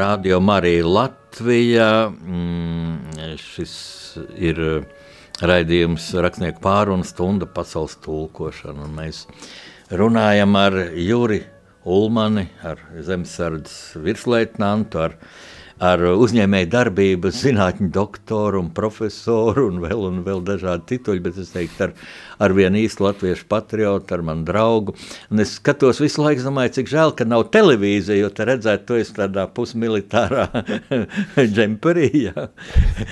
[0.01, 2.09] Radio Marija Latvija.
[2.09, 3.73] Mm, šis
[4.41, 4.61] ir
[5.45, 8.87] raidījums rakstnieku pārunu stunda pasaules tulkošana.
[8.87, 9.27] un Mēs
[9.93, 11.43] runājam ar Juri
[11.85, 15.19] Ulmani, ar zemesardzes virsleitnantu, ar,
[15.81, 21.53] ar uzņēmēju darbības zinātņu doktoru un profesoru un vēl, un vēl dažādi tituļi, bet es
[21.55, 21.95] teiktu ar,
[22.41, 24.95] ar vienu īstu latviešu patriotu, ar manu draugu.
[25.33, 29.01] Un es skatos visu laiku, domāju, cik žēl, ka nav televīzija, jo te redzētu, tu
[29.01, 30.47] esi tādā pusmilitārā
[31.57, 32.49] džemperī, jā.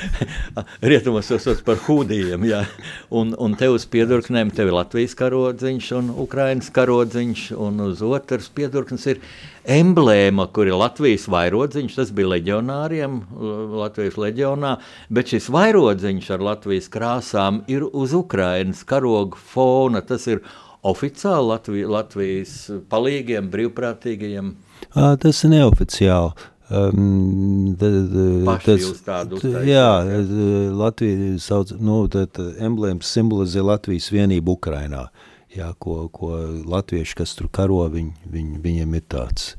[0.93, 2.65] Rietumos tas sauc par hūdījiem, jā.
[3.09, 8.53] Un, un tev uz piedurknēm tev ir Latvijas karodziņš un Ukrainas karodziņš, un uz otras
[8.53, 9.25] piedurknes ir
[9.69, 13.19] emblēma, kur ir Latvijas vairodziņš, tas bija leģionāriem,
[13.79, 14.75] Latvijas leģionā,
[15.13, 20.43] bet šis vairodziņš ar Latvijas krāsām ir uz Ukrainas karoga fona, tas ir
[20.89, 22.55] oficiāli Latvi, Latvijas
[22.91, 24.55] palīgiem, brīvprātīgajiem.
[24.95, 26.49] Tas ir neoficiāli.
[26.69, 30.19] Um, da, da, jūs tādu t- uztaisījāt, Jā, jā?
[30.77, 35.07] Latvija sauc, nu, tad emblēmas simbolizē Latvijas vienību Ukrainā.
[35.57, 36.35] Jā, ko, ko
[36.69, 39.55] latvieši, kas tur karo, viņ, viņ, viņiem ir tāds.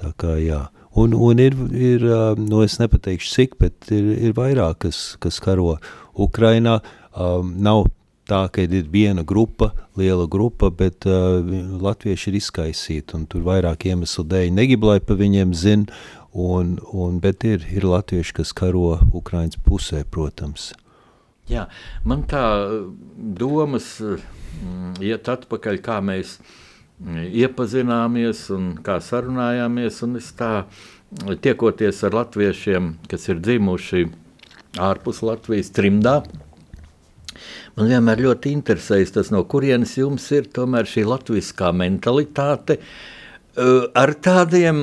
[0.00, 0.66] Tā kā, jā.
[0.96, 5.40] Un, un ir, ir, ā, nu es nepateikšu cik, bet ir, ir vairāk, kas, kas
[5.44, 5.76] karo
[6.16, 6.78] Ukrainā.
[7.12, 7.84] Um, nav
[8.28, 11.44] tā, ka ir viena grupa, liela grupa, bet uh,
[11.84, 15.86] latvieši ir izkaisīti, un tur vairāk iemeslu dēļ negib, lai pa viņiem zin,
[16.32, 20.72] un, un, bet ir, ir latvieši, kas karo Ukrainas pusē, protams.
[21.50, 21.66] Jā,
[22.04, 22.86] man tā uh,
[23.38, 30.66] domas mm, iet atpakaļ, kā mēs mm, iepazināmies un kā sarunājāmies, un es tā
[31.16, 34.08] tiekoties ar latviešiem, kas ir dzimuši
[34.82, 36.20] ārpus Latvijas trimdā,
[37.76, 42.78] Man vienmēr ļoti interesējas tas, no kurienes jums ir šī latviskā mentalitāte.
[43.56, 44.78] Uh, ar tādiem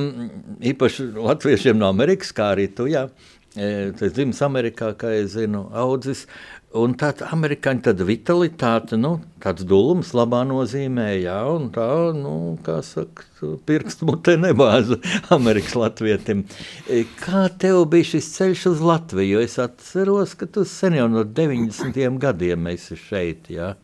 [0.62, 3.08] īpaši latviešiem no Amerikas, kā arī tu, jā,
[3.56, 6.26] eh, tas dzimis Amerikā, kā es zinu, audzis,
[6.74, 11.86] Un tāda amerikāņu tāda vitalitāte, nu, tāds dūlums labā nozīmē, jā, un tā,
[12.18, 12.32] nu,
[12.66, 13.28] kā saka,
[13.68, 14.98] pirkstu mutē nebāza
[15.36, 16.42] Amerikas latvietim.
[16.90, 19.44] E, kā tev bija šis ceļš uz Latviju?
[19.46, 22.18] Es atceros, ka tu sen jau no 90.
[22.26, 23.76] gadiem esi šeit, jā.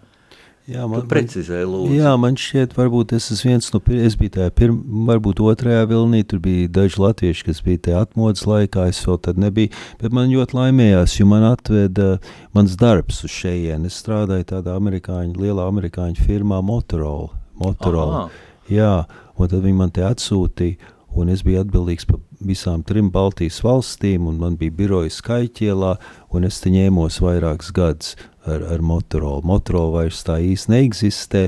[0.70, 1.94] Jā, man, precizēja, lūdzu.
[1.98, 4.76] Jā, man šķiet, varbūt es esmu viens no, es biju tajā pirm,
[5.08, 9.40] varbūt otrajā vilnī, tur bija daži latvieši, kas bija tajā atmodas laikā, es vēl tad
[9.42, 12.12] nebiju, bet man ļoti laimējās, jo man atveda
[12.54, 13.88] mans darbs uz šeien.
[13.88, 17.34] Es strādāju tādā amerikāņu, lielā amerikāņu firmā Motorola.
[17.60, 18.24] Motorola.
[18.24, 18.48] Aha.
[18.70, 18.94] Jā,
[19.34, 24.28] un tad viņi man te atsūtīja, un es biju atbildīgs par visām trim Baltijas valstīm,
[24.30, 25.96] un man bija biroja Skaiķielā,
[26.30, 28.14] un es te ņēmos vairākus gadus
[28.46, 29.42] ar, ar Motorola.
[29.46, 31.44] Motorola vairs tā īsti neeksistē.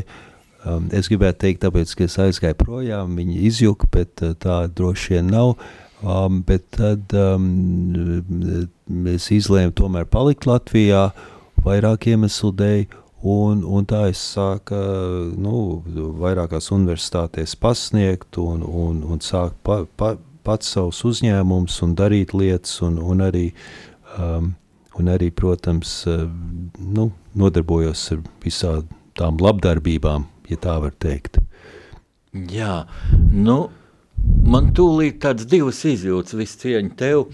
[0.63, 5.17] Um, es gribētu teikt, tāpēc, ka es aizgāju projām, viņi izjuka, bet uh, tā droši
[5.17, 5.57] vien nav.
[6.03, 7.47] Um, bet tad um,
[9.11, 11.11] es izlēmu tomēr palikt Latvijā
[11.63, 12.99] vairāk iemeslu dēļ.
[13.23, 14.75] Un, un tā es sāku
[15.39, 15.59] nu,
[16.19, 22.81] vairākās universitātēs pasniegt un, un, un sākt pa, pa, pats savus uzņēmumus un darīt lietas
[22.83, 23.45] un, un arī
[24.19, 24.51] um,
[24.99, 26.27] un arī, protams, eh,
[26.79, 31.39] nu, nodarbojos ar visām labdarbībām, ja tā var teikt.
[32.33, 32.87] Jā,
[33.33, 33.71] nu,
[34.45, 37.27] man tūlīt tāds divas izjūtas, viss cieņa tev,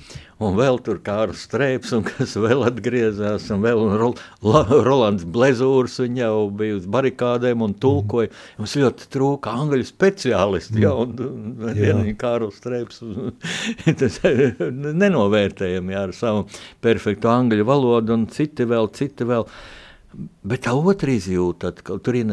[0.45, 4.14] un vēl tur Kārls Streips, un kas vēl atgriezās, un vēl un Rol,
[4.47, 8.30] La, Rolands Blezūrs, viņa jau bija uz barikādēm un tulkoja.
[8.61, 13.03] Mums ļoti trūka angļu speciālisti, ja, un, un vienīgi Kārls Streips,
[14.01, 14.20] tas
[15.03, 16.47] nenovērtējam, jā, ar savu
[16.84, 19.49] perfektu angļu valodu, un citi vēl, citi vēl.
[20.49, 22.30] Bet tā otra izjūta, ka tur ir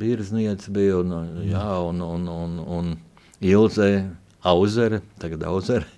[0.00, 2.92] birzniec bija, un, jā, un, un, un, un
[3.40, 3.90] Ilze
[4.46, 5.88] Auzere, tagad Auzere,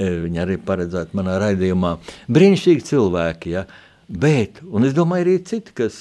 [0.00, 1.96] viņa arī paredzēta manā raidījumā.
[2.32, 3.66] Brīnišķīgi cilvēki, ja?
[4.10, 6.00] bet, es domāju, arī citi, kas,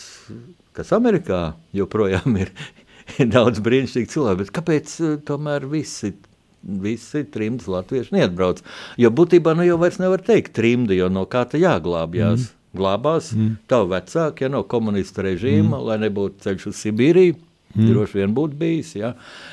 [0.78, 2.54] kas Amerikā joprojām ir,
[3.36, 6.14] daudz brīnišķīgi cilvēki, kāpēc e, tomēr visi
[6.60, 8.60] visi trimdi latvieši neatbrauc.
[9.00, 12.50] Jo būtībā nu jau vairs nevar teikt trimdi, jo no kā tā jāglābjās.
[12.50, 12.56] Mm.
[12.80, 13.54] Glābās mm.
[13.66, 15.86] tavu vecāku, ja no komunista režīma, mm.
[15.88, 17.38] lai nebūtu ceļš uz Sibīriju.
[17.76, 17.86] Mm.
[17.92, 18.96] Droši vien būtu bijis.
[18.98, 19.12] Ja?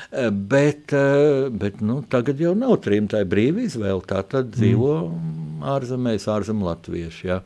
[0.09, 4.01] E, bet, e, bet nu, tagad jau nav trimta brīva izvēle.
[4.09, 5.65] Tā tad dzīvo mm.
[5.75, 7.27] ārzemēs, ārzemēs latvieši.
[7.29, 7.41] Ja?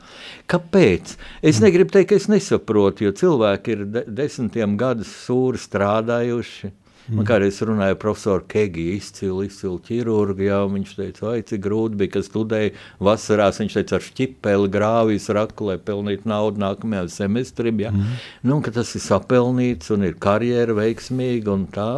[0.51, 1.17] Kāpēc?
[1.41, 1.65] Es mm.
[1.67, 6.71] negribu teikt, ka es nesaprotu, jo cilvēki ir de desmitiem gadus sūri strādājuši.
[7.11, 12.13] Man kādreiz runāja profesors Kegi, izcili, izcili ķirurgi, jā, viņš teica, ai, cik grūti bija,
[12.15, 17.91] kas studēja vasarās, viņš teica, ar šķipeli grāvīs raku, lai pelnītu naudu nākamajam semestrim, jā.
[17.91, 18.17] Mm.
[18.47, 21.91] Nu, ka tas ir sapelnīts un ir karjera veiksmīga un tā,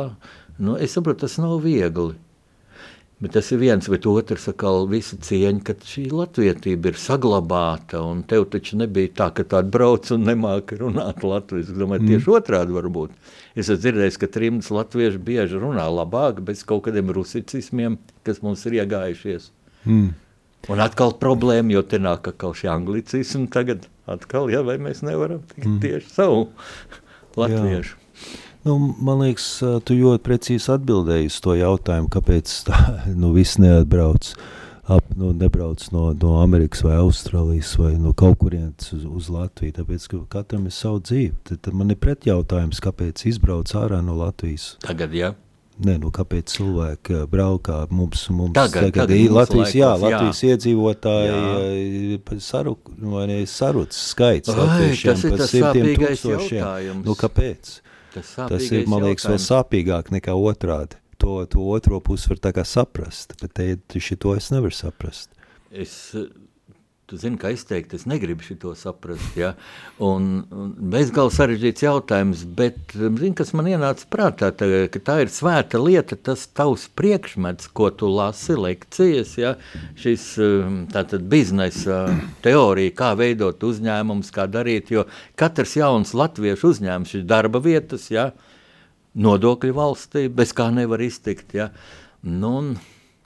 [0.57, 2.17] nu, es saprotu, tas nav viegli.
[3.23, 8.25] Bet tas ir viens, bet otrs atkal visa cieņa, ka šī latvietība ir saglabāta, un
[8.27, 11.71] tev taču nebija tā, ka tāda brauc un nemāka runāt latviešu.
[11.71, 12.33] Es domāju, tieši mm.
[12.35, 13.13] otrādi varbūt.
[13.55, 17.95] Es esmu dzirdējis, ka trimdas latvieši bieži runā labāk, bez kaut kādiem rusicismiem,
[18.27, 19.47] kas mums ir iegājušies.
[19.87, 20.11] Mm.
[20.73, 25.45] Un atkal problēma, jo te nāk atkal šī anglicisma tagad atkal, ja, vai mēs nevaram
[25.61, 25.79] mm.
[25.83, 26.49] tieši savu
[27.39, 27.95] latviešu.
[27.95, 28.02] Jā.
[28.63, 29.47] Nu, man liekas,
[29.83, 32.79] tu ļoti precīzi atbildēji uz to jautājumu, kāpēc tā
[33.21, 34.33] nu, viss neatbrauc.
[34.83, 39.77] Ap, nu, nebrauc no, no Amerikas vai Austrālijas vai no kaut kurienes uz, uz Latviju.
[39.77, 41.37] Tāpēc, ka katram ir savu dzīvi.
[41.47, 44.73] Tad, tad man ir pretjautājums, kāpēc izbrauc ārā no Latvijas.
[44.83, 45.31] Tagad, jā.
[45.83, 50.43] Nē, nu, kāpēc cilvēki braukā mums, mums tagad, tagad, tagad mums Latvijas, laikos, jā, Latvijas
[50.43, 50.51] jā.
[50.53, 57.07] iedzīvotāji saruk, vai sarucis skaits Ai, tas ir tas sāpīgais jautājums.
[57.07, 57.79] Nu, kāpēc?
[58.13, 59.29] Tas, tas ir, man liekas, jautājums.
[59.31, 63.67] vēl sāpīgāk nekā otrādi to, to otro pusi var saprast, bet te,
[64.03, 65.31] šito es nevaru saprast.
[65.71, 65.93] Es
[67.05, 69.35] Tu zini, ka izteikti es negribu šo saprast.
[69.35, 69.49] Ja?
[69.99, 75.33] Un, un bezgalīgi sarežģīts jautājums, bet zini, kas man ienāca prātā, tā, ka tā ir
[75.33, 79.51] svēta lieta, tas tavs priekšmets, ko tu lasi lekcijas, ja?
[79.99, 82.05] šis um, tātad biznesa
[82.45, 85.03] teorija, kā veidot uzņēmumus, kā darīt, jo
[85.35, 88.29] katrs jauns latviešu uzņēmums ir darba vietas, ja?
[89.13, 91.51] nodokļu valstī, bez kā nevar iztikt.
[91.59, 91.67] Ja?
[92.23, 92.73] Nu, un,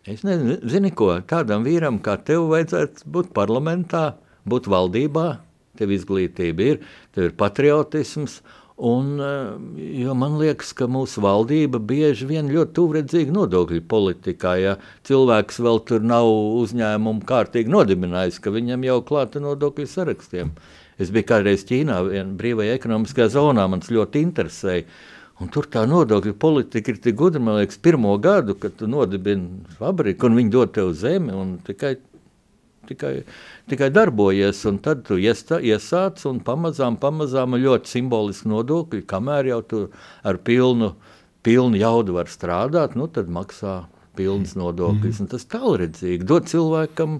[0.07, 4.13] Es nezinu, zini ko, tādam vīram kā tev vajadzētu būt parlamentā,
[4.47, 5.25] būt valdībā,
[5.75, 6.77] tev izglītība ir,
[7.11, 8.37] tev ir patriotisms,
[8.77, 9.49] un, eh,
[9.99, 14.77] jo man liekas, ka mūsu valdība bieži vien ļoti tuvredzīga nodokļu politikā, ja
[15.09, 16.29] cilvēks vēl tur nav
[16.63, 20.55] uzņēmumu kārtīgi nodibinājis, ka viņam jau klāta nodokļu sarakstiem.
[20.97, 24.87] Es biju kādreiz Ķīnā, viena brīvajā ekonomiskajā zonā, man tas ļoti interesēja.
[25.37, 29.75] Un tur tā nodokļu politika ir tik gudra, man liekas, pirmo gadu, kad tu nodibini
[29.77, 31.93] fabriku un viņi dod tev zemi un tikai,
[32.89, 33.11] tikai,
[33.69, 34.63] tikai darbojies.
[34.71, 39.83] Un tad tu iestā, iesāc un pamazām, pamazām ļoti simboliski nodokļi, kamēr jau tu
[40.25, 40.95] ar pilnu,
[41.45, 43.83] pilnu jaudu var strādāt, nu tad maksā
[44.17, 45.21] pilnas nodokļus.
[45.21, 45.31] Mm.
[45.35, 47.19] Tas tālredzīgi dod cilvēkam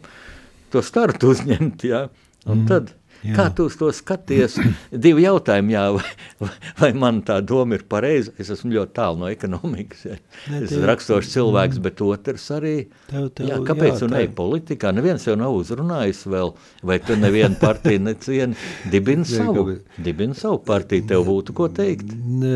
[0.74, 2.08] to startu uzņemt, ja?
[2.48, 2.70] un mm.
[2.72, 2.96] tad
[3.28, 3.36] Jā.
[3.36, 4.58] Kā tu to skaties?
[5.06, 6.50] Divi jautājumi, jā, vai,
[6.80, 8.34] vai man tā doma ir pareiza.
[8.40, 10.06] Es esmu ļoti tālu no ekonomikas.
[10.08, 10.18] Ja.
[10.52, 12.76] Ne, es esmu raksturošs cilvēks, bet otrs arī.
[13.10, 14.94] Tev, tev, jā, kāpēc tu neej politikā?
[14.96, 16.54] Neviens jau nav uzrunājis vēl,
[16.88, 18.58] vai tu nevienu partiju necieni.
[18.94, 19.68] Dibini savu,
[19.98, 22.16] dibini savu partiju, tev būtu ko teikt.
[22.16, 22.56] Ne,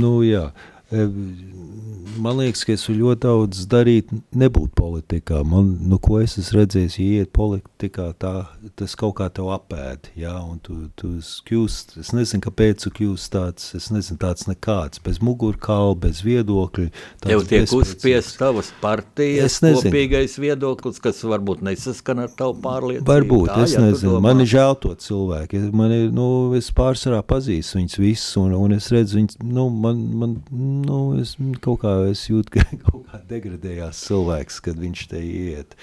[0.00, 0.48] nu jā.
[2.22, 5.42] Man liekas, ka es ļoti daudz darīt, nebūt politikā.
[5.46, 8.32] Man, nu, ko es esmu redzējis, ja iet politikā, tā,
[8.78, 10.10] tas kaut kā tev apēd.
[10.18, 11.12] Ja, tu, tu
[11.48, 16.88] kļūst, es nezinu, kāpēc tu kļūst tāds, es nezinu, tāds nekāds, bez mugurkaula, bez viedokļa.
[17.26, 23.06] Tev tiek uzspiest tavas partijas kopīgais viedoklis, kas varbūt nesaskan ar tavu pārliecību.
[23.10, 25.62] Varbūt, tā, es ja nezinu, man ir žēl to cilvēku.
[25.76, 30.02] Man ir, nu, es pārsvarā pazīstu viņus visus, un, un es redzu viņus, nu, man,
[30.22, 35.22] man, nu, es kaut kā es jūtu, ka kaut kā degradējās cilvēks, kad viņš te
[35.22, 35.78] iet.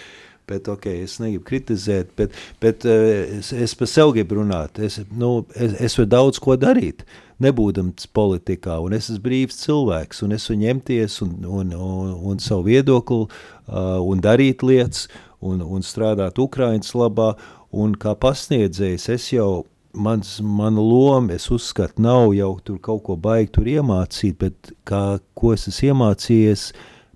[0.49, 4.82] Bet, ok, es negribu kritizēt, bet, bet eh, es, es par sevi gribu runāt.
[4.84, 7.05] Es, nu, es, es varu daudz ko darīt,
[7.43, 12.67] nebūdams politikā, es esmu brīvs cilvēks, un es varu ņemties un, un, un, un savu
[12.67, 15.07] viedokli uh, un darīt lietas,
[15.43, 17.34] un, un strādāt Ukraiņas labā,
[17.71, 19.63] un kā pasniedzējs es jau
[19.93, 25.19] mans, mana loma, es uzskatu, nav jau tur kaut ko baigi tur iemācīt, bet kā,
[25.37, 26.71] ko es esmu iemācījies,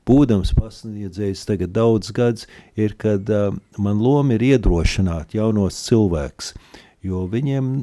[0.08, 2.48] būdams pasniedzējis tagad daudz gads,
[2.80, 3.50] ir, kad uh,
[3.82, 6.54] man loma ir iedrošināt jaunos cilvēks,
[7.04, 7.74] jo viņiem,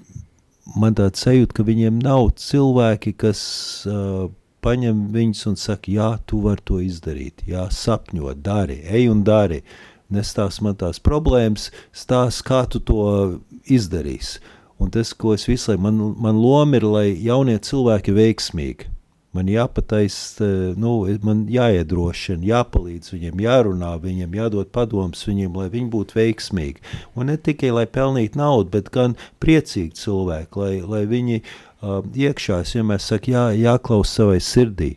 [0.81, 3.43] man tāds sajūta, ka viņiem nav cilvēki, kas
[3.91, 4.31] uh,
[4.65, 9.61] paņem viņus un saka, jā, tu vari to izdarīt, jā, sapņo, dari, ej un dari,
[10.15, 13.05] nestāst man tās problēmas, stāst, kā tu to
[13.69, 14.41] izdarīsi.
[14.83, 18.91] Un tas, ko es visu laiku, man, man loma ir, lai jaunie cilvēki veiksmīgi.
[19.35, 20.47] Man jāpataisa,
[20.79, 20.93] nu,
[21.27, 26.85] man jāiedrošina, jāpalīdz viņiem, jārunā viņiem, jādod padoms viņiem, lai viņi būtu veiksmīgi.
[27.19, 32.61] Un ne tikai, lai pelnītu naudu, bet gan priecīgi cilvēki, lai, lai viņi uh, iekšā,
[32.63, 34.93] es vienmēr saku, jā, jāklaus savai sirdī.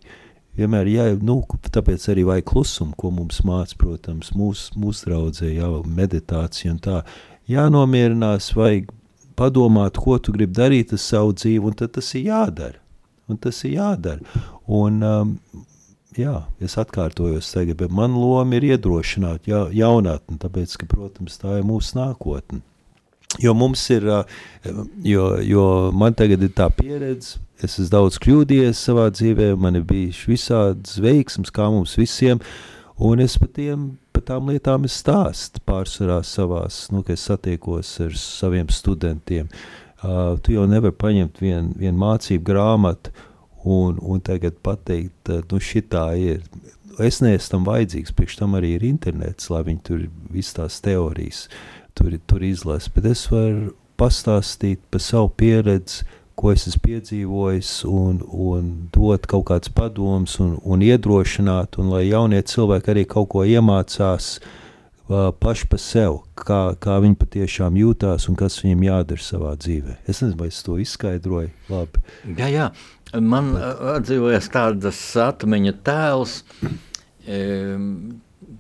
[0.57, 1.39] Vienmēr, jā, nu,
[1.73, 7.01] tāpēc arī vajag klusumu, ko mums māca, protams, mūsu mūs draudzē, jā, meditācija un tā.
[7.49, 8.93] Jānomierinās, vajag
[9.37, 12.81] padomāt, ko tu gribi darīt ar savu dzīvi, un tas ir jādara.
[13.27, 14.43] Un tas ir jādara.
[14.67, 15.33] Un, um,
[16.17, 21.59] jā, es atkārtojos tagad, bet man loma ir iedrošināt ja, jaunatni, tāpēc, ka, protams, tā
[21.59, 22.63] ir mūsu nākotne.
[23.43, 24.23] Jo mums ir, uh,
[25.03, 29.85] jo, jo man tagad ir tā pieredze, es esmu daudz kļūdījies savā dzīvē, man ir
[29.85, 32.39] bijuši visādas veiksmes, kā mums visiem,
[32.97, 37.95] un es par tiem par tām lietām es stāstu pārsvarā savās, nu, kad es satiekos
[38.05, 39.49] ar saviem studentiem.
[39.97, 43.13] Uh, tu jau nevari paņemt vienu vien mācību grāmatu
[43.65, 46.43] un, un tagad pateikt, uh, nu, šitā ir.
[47.01, 51.43] Es neesmu tam vajadzīgs, priekš tam arī ir internets, lai viņi tur visas tās teorijas
[51.97, 56.05] tur, tur izlasa, bet es varu pastāstīt par savu pieredzi,
[56.37, 62.05] ko es esmu piedzīvojis, un, un dot kaut kāds padoms, un, un iedrošināt, un lai
[62.07, 68.29] jaunie cilvēki arī kaut ko iemācās uh, paši par sevi, kā, kā viņi patiešām jūtās
[68.29, 69.97] un kas viņiem jādara savā dzīvē.
[70.05, 72.05] Es nezinu, vai es to izskaidroju labi.
[72.37, 72.69] Jā, jā.
[73.17, 73.81] Man Bet.
[73.97, 76.41] atdzīvojas tādas atmiņa tēls.
[77.27, 77.39] E,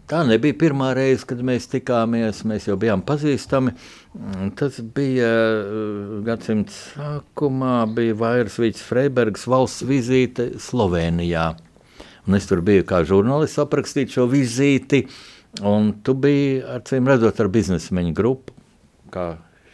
[0.07, 2.45] Tā nebija pirmā reize, kad mēs tikāmies.
[2.47, 3.73] Mēs jau bijām pazīstami.
[4.55, 11.49] Tas bija uh, gadsimta sākumā, bija Vairsvīts Freibergs valsts vizīte Slovenijā.
[12.27, 15.03] Un es tur biju kā žurnālists aprakstīt šo vizīti.
[15.67, 18.55] Un tu biji, acīm redzot, ar biznesmeņu grupu.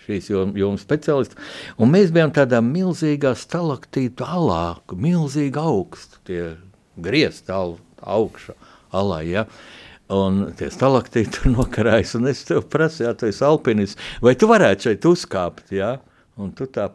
[0.04, 1.38] šīs jom- jomas speciālisti.
[1.78, 6.44] Un mēs bijām tādā milzīgā stalaktītu alā, milzīgi augstu, tie
[6.98, 8.56] griezti augšā
[8.94, 9.46] alā, ja.
[10.14, 14.50] Un tie stalaktīti tur nokarājas, un es tev prasu, jā, tu esi alpinists, vai tu
[14.52, 15.96] varētu šeit uzkāpt, ja?
[16.38, 16.90] Un tu tā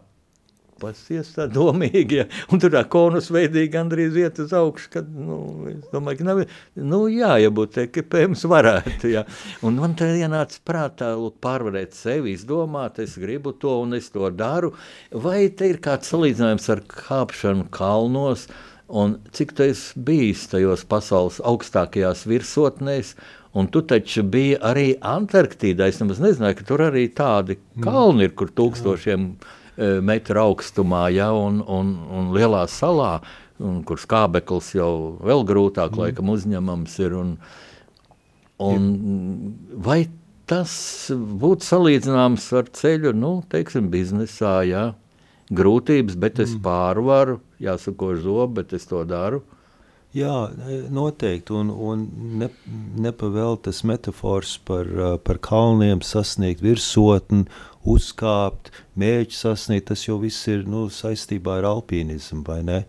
[0.78, 2.26] pasies tā domīgi, ja?
[2.52, 5.38] un tur tā konus veidīgi gandrīz iet uz augšu, kad, nu,
[5.72, 6.42] es domāju, ka nav,
[6.78, 9.24] nu, jā, ja būtu ekipējums varētu, ja?
[9.66, 11.10] Un man tā ienāca prātā,
[11.42, 14.74] pārvarēt sevi, izdomāt, es gribu to un es to daru,
[15.26, 18.46] vai te ir kāds salīdzinājums ar kāpšanu kalnos,
[18.88, 23.14] un cik tu esi bijis tajos pasaules augstākajās virsotnēs,
[23.58, 28.34] un tu taču biji arī Antarktīdā, es nemaz nezināju, ka tur arī tādi kalni ir,
[28.38, 33.18] kur tūkstošiem e, metru augstumā, ja, un, un, un lielā salā,
[33.60, 34.92] un kur skābeklis jau
[35.24, 36.04] vēl grūtāk mm.
[36.04, 37.34] laikam uzņemams ir, un,
[38.62, 38.88] un
[39.84, 40.04] vai
[40.48, 40.72] tas
[41.12, 44.86] būtu salīdzināms ar ceļu, nu, teiksim, biznesā, ja,
[45.52, 49.42] grūtības, bet es pārvaru, jāsako zobu, bet es to daru.
[50.16, 50.48] Jā,
[50.88, 51.52] noteikti.
[51.52, 52.06] Un, un
[52.40, 52.48] ne,
[53.04, 57.44] nepavēl tas metafors par, uh, par kalniem, sasniegt virsotni,
[57.88, 59.90] uzkāpt, mērķi sasniegt.
[59.92, 62.82] Tas jau viss ir nu, saistībā ar alpīnismu, vai ne?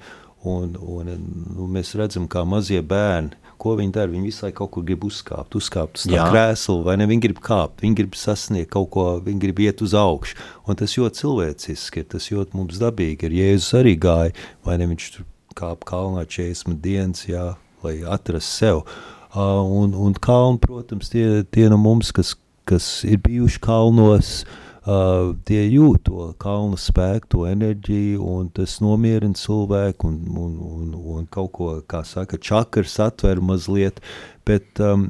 [0.47, 1.11] Un, un,
[1.57, 4.11] nu, mēs redzam, kā mazie bērni, ko viņi dara.
[4.11, 7.07] Viņi visu laiku kaut kur grib uzkāpt, uzkāpt uz tā krēsla, vai ne?
[7.09, 10.37] Viņi grib kāpt, viņi grib sasniegt kaut ko, viņi grib iet uz augšu.
[10.69, 13.37] Un tas ļoti cilvēciski ir, tas ļoti mums dabīgi ir.
[13.41, 14.35] Jēzus arī gāja,
[14.67, 14.89] vai ne?
[14.93, 15.27] Viņš tur
[15.59, 17.51] kāp kalnā 40 dienas, jā,
[17.85, 18.81] lai atrastu sev.
[19.29, 22.33] Uh, un, un kalni, protams, tie, tie no mums, kas,
[22.69, 29.35] kas ir bijuši kalnos, uh, tie jūt to kalnu spēku, to enerģiju, un tas nomierina
[29.35, 33.99] cilvēku, un, un, un, un kaut ko, kā saka, čakars atver mazliet,
[34.47, 35.09] bet um,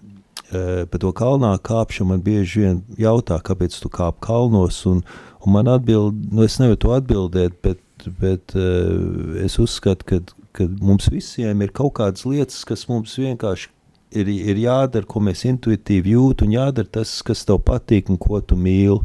[0.49, 5.03] uh, par to kalnā kāpšanu man bieži vien jautā, kāpēc tu kāp kalnos, un,
[5.45, 7.82] un man atbild, nu es nevaru to atbildēt, bet,
[8.20, 10.24] bet uh, es uzskatu, ka,
[10.57, 13.70] ka mums visiem ir kaut kādas lietas, kas mums vienkārši
[14.17, 18.41] ir, ir jādara, ko mēs intuitīvi jūtam, un jādara tas, kas tev patīk un ko
[18.41, 19.03] tu mīli.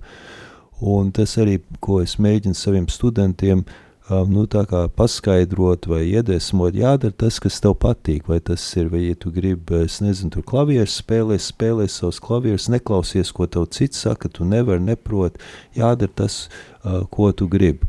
[0.85, 3.63] Un tas arī, ko es mēģinu saviem studentiem
[4.11, 4.43] um, nu,
[4.97, 8.29] paskaidrot vai iedvesmot, jādara tas, kas tev patīk.
[8.29, 12.69] Vai tas ir, vai ja tu gribi, es nezinu, tur klavierus spēlēs, spēlēs savus klavierus,
[12.69, 15.41] neklausies, ko tev cits saka, tu nevari, neprot.
[15.77, 16.49] Jādara tas,
[16.83, 17.89] uh, ko tu gribi.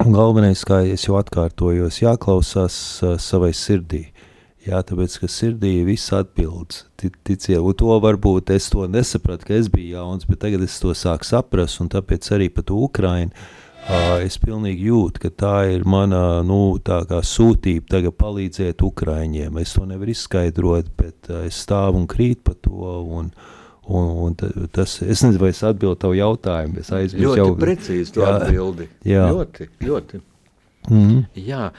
[0.00, 4.06] Un galvenais, kā jau atkārtojos, jāklausās uh, savai sirdī.
[4.66, 6.84] Jā, tāpēc, ka sirdī ir viss atbildes.
[6.98, 10.80] Ti- Ticiet, un to varbūt es to nesapratu, ka es biju jauns, bet tagad es
[10.82, 16.42] to sāku saprast, un tāpēc arī Ukrainu uh, es pilnīgi jūtu, ka tā ir mana,
[16.42, 19.58] nu, tā kā sūtība tagad palīdzēt Ukraiņiem.
[19.62, 22.74] Es to nevaru izskaidrot, bet es stāvu un krīt par to,
[23.06, 23.30] un,
[23.86, 27.52] un, un ta- tas, es nezinu, vai es atbildu tavu jautājumu, es aizmirsu Ļoti jau.
[27.62, 28.34] precīzi to Jā.
[28.40, 28.88] atbildi.
[29.06, 29.28] Jā.
[29.30, 30.20] Ļoti, ļoti.
[30.90, 31.22] Mhm.
[31.46, 31.70] Jā,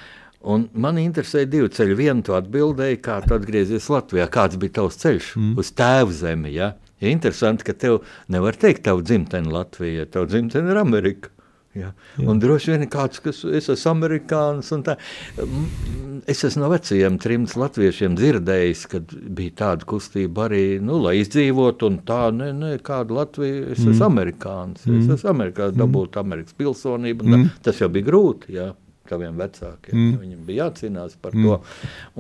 [0.47, 1.97] un man interesē divi ceļi.
[1.99, 5.55] Vienu tu atbildēji, kā tu atgriezies Latvijā, kāds bija tavs ceļš mm.
[5.61, 6.53] uz tēvu zemi.
[6.55, 6.73] Ja?
[7.03, 8.01] Ja interesanti, ka tev
[8.33, 11.33] nevar teikt, tavu dzimteni Latvija, tavu dzimteni ir Amerika.
[11.77, 11.91] Ja?
[12.25, 14.71] Un droši vien kāds, kas es esmu amerikānis.
[14.73, 14.97] un tā.
[15.37, 21.19] Mm, Es esmu no vecajiem trim latviešiem dzirdējis, kad bija tāda kustība arī, nu, lai
[21.21, 26.57] izdzīvotu, un tā, ne, ne, kāda Latvija, es esmu amerikānis, es esmu amerikānis, dabūt Amerikas
[26.57, 28.71] pilsonību, un tā, tas jau bija grūti, jā,
[29.09, 30.13] taviem vecākiem, mm.
[30.21, 31.47] viņiem bija jācīnās par mm.
[31.47, 31.57] to,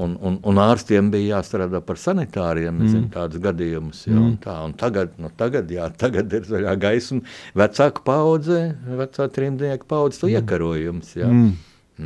[0.03, 4.57] un, un, un ārstiem bija jāstrādā par sanitāriem, es zinu tādus gadījumus, jā, un tā,
[4.65, 7.23] un tagad, nu, tagad, jā, tagad ir zaļā gaisma,
[7.57, 8.61] vecāku paudze,
[9.01, 11.29] vecā trimdnieku paudze, to iekarojums, jā.
[11.31, 11.55] Mm.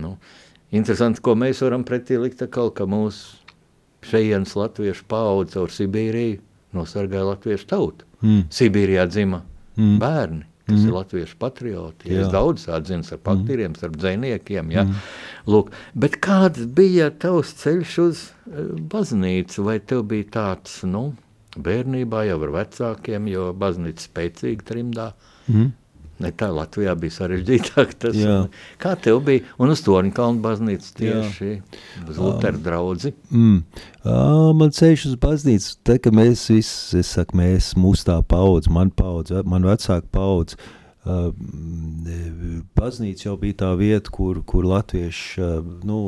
[0.01, 0.15] Nu,
[0.71, 3.41] interesanti, ko mēs varam pretī likt atkal, ka mūsu
[4.07, 6.39] šejienes latviešu paudze caur Sibīriju
[6.75, 8.07] nosargāja latviešu tautu.
[8.23, 8.45] Mm.
[8.53, 9.41] Sibīrijā dzima
[9.75, 9.97] mm.
[10.01, 10.87] bērni, kas mm.
[10.87, 12.11] ir latviešu patrioti.
[12.11, 14.71] Ja, es daudz atzinu ar paktīriem, starp dzēniekiem.
[14.73, 14.85] Ja.
[14.87, 15.75] Mm.
[16.05, 19.67] Bet kāds bija tavs ceļš uz eh, baznīcu?
[19.67, 21.11] Vai tev bija tāds, nu,
[21.57, 25.11] bērnībā jau ar vecākiem, jo baznīca spēcīga trimdā?
[25.47, 25.77] Mhm.
[26.21, 27.93] Ne tā Latvijā bija sarežģītāk.
[28.01, 28.35] Tas, Jā.
[28.81, 29.45] kā tev bija?
[29.61, 31.53] Un uz Torņkalnu baznīcu tieši
[32.07, 33.13] uz Lutera draudzi.
[33.31, 33.63] Mm.
[34.05, 34.19] Ā,
[34.57, 38.93] man ceļš uz baznīcu, te, ka mēs visi, es saku, mēs, mūsu tā paudze, man
[38.93, 40.59] paudze, man vecāka paudze,
[41.05, 41.31] uh,
[42.77, 45.99] baznīca jau bija tā vieta, kur, kur latvieši uh, nu,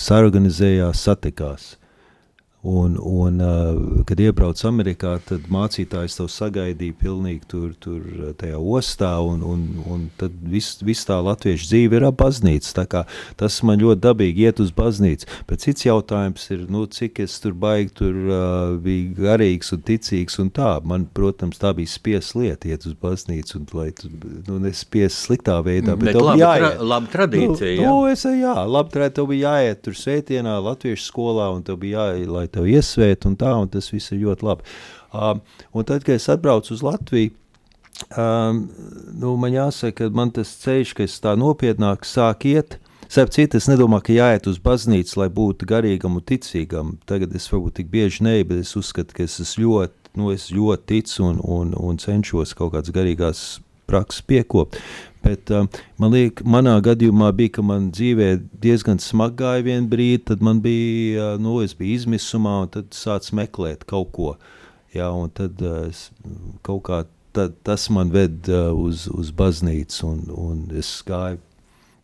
[0.00, 1.74] sarganizējās, satikās.
[2.66, 8.58] Un, un, uh, kad iebrauc Amerikā, tad mācītājs tev sagaidīja pilnīgi tur, tur uh, tajā
[8.58, 12.72] ostā, un, un, un tad viss vis tā latviešu dzīve ir ap baznīcu.
[13.38, 15.28] Tas man ļoti dabīgi iet uz baznīcu.
[15.46, 20.40] Bet cits jautājums ir, nu, cik es tur baigi tur uh, bija garīgs un ticīgs
[20.42, 20.72] un tā.
[20.86, 24.10] Man, protams, tā bija spies lieta iet uz baznīcu, un lai tu,
[24.48, 26.84] nu, nespies sliktā veidā, bet, Bet tev laba, bija tra, jāiet.
[26.94, 27.70] laba tradīcija.
[27.78, 27.94] Nu, jā.
[27.94, 32.55] nu, es, jā, labi, tev bija jāiet tur svētdienā, latviešu skolā, un tev bija jāiet,
[32.56, 34.64] lai tev iesvēt, un tā, un tas viss ir ļoti labi.
[35.12, 35.42] Um,
[35.72, 37.32] un tad, kad es atbraucu uz Latviju,
[38.16, 38.66] um,
[39.12, 43.54] nu, man jāsaka, ka man tas ceļš, ka es tā nopietnāk sāk iet, Starp citu,
[43.60, 46.96] es nedomāju, ka jāiet uz baznīcu, lai būtu garīgam un ticīgam.
[47.06, 50.48] Tagad es varbūt tik bieži ne, bet es uzskatu, ka es esmu ļoti, nu, es
[50.50, 53.44] ļoti ticu un, un, un cenšos kaut kādas garīgās
[53.86, 54.78] prakses piekopt.
[55.26, 55.66] Bet um,
[55.98, 58.28] man liekas, manā gadījumā bija, ka man dzīvē
[58.62, 62.94] diezgan smagi gāja vienu brīdi, tad man bija, uh, nu, es biju izmisumā, un tad
[62.94, 64.36] sācis meklēt kaut ko.
[64.94, 65.90] Jā, un tad uh,
[66.66, 67.02] kaut kā
[67.36, 71.42] tad, tas man ved uh, uz, uz baznīcu, un, un es gāju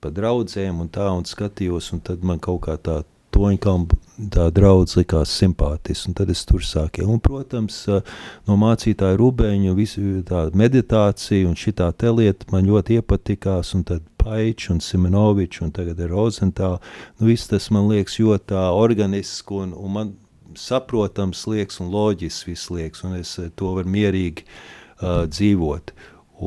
[0.03, 3.01] pa draudzēm un tā, un skatījos, un tad man kaut kā tā
[3.33, 7.05] toņkalma tā draudz likās simpātiski, un tad es tur sāku.
[7.09, 8.03] Un, protams, uh,
[8.49, 14.07] no mācītāja Rubeņa visu tā meditācija un šitā te lieta man ļoti iepatikās, un tad
[14.23, 16.79] Paičs un Simenovičs un tagad ir Rozentāl.
[17.19, 20.13] Nu, viss tas man liekas ļoti tā organiski un, un man
[20.59, 25.95] saprotams liekas un loģisks viss liekas, un es eh, to varu mierīgi uh, dzīvot.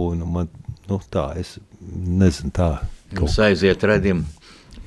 [0.06, 0.52] Un man,
[0.90, 2.72] nu tā, es nezinu tā.
[3.16, 4.24] Mums aiziet redzam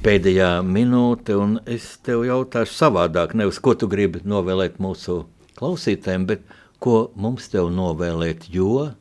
[0.04, 5.24] pēdējā minūte, un es tev jautāšu savādāk, nevis ko tu gribi novēlēt mūsu
[5.58, 6.44] klausītājiem, bet
[6.82, 8.92] ko mums tev novēlēt, jo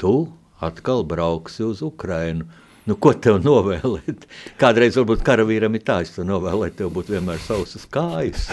[0.00, 0.14] tu
[0.60, 2.48] atkal brauksi uz Ukrainu.
[2.88, 4.24] Nu, ko tev novēlēt?
[4.60, 8.46] Kādreiz varbūt karavīram ir tā, es tev novēlēju, tev būtu vienmēr sausas kājas.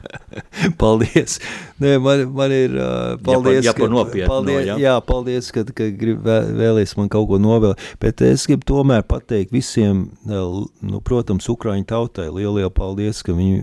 [0.80, 1.38] paldies.
[1.82, 3.64] Nē, man, man ir uh, paldies.
[3.64, 4.76] Ja pa- ja pa nopietnu, paldies, ja?
[4.80, 7.82] jā, paldies, ka, ka grib vē- vēlies man kaut ko novēlēt.
[8.02, 13.62] Bet es gribu tomēr pateikt visiem, nu, protams, Ukraiņu tautai lielu paldies, ka viņi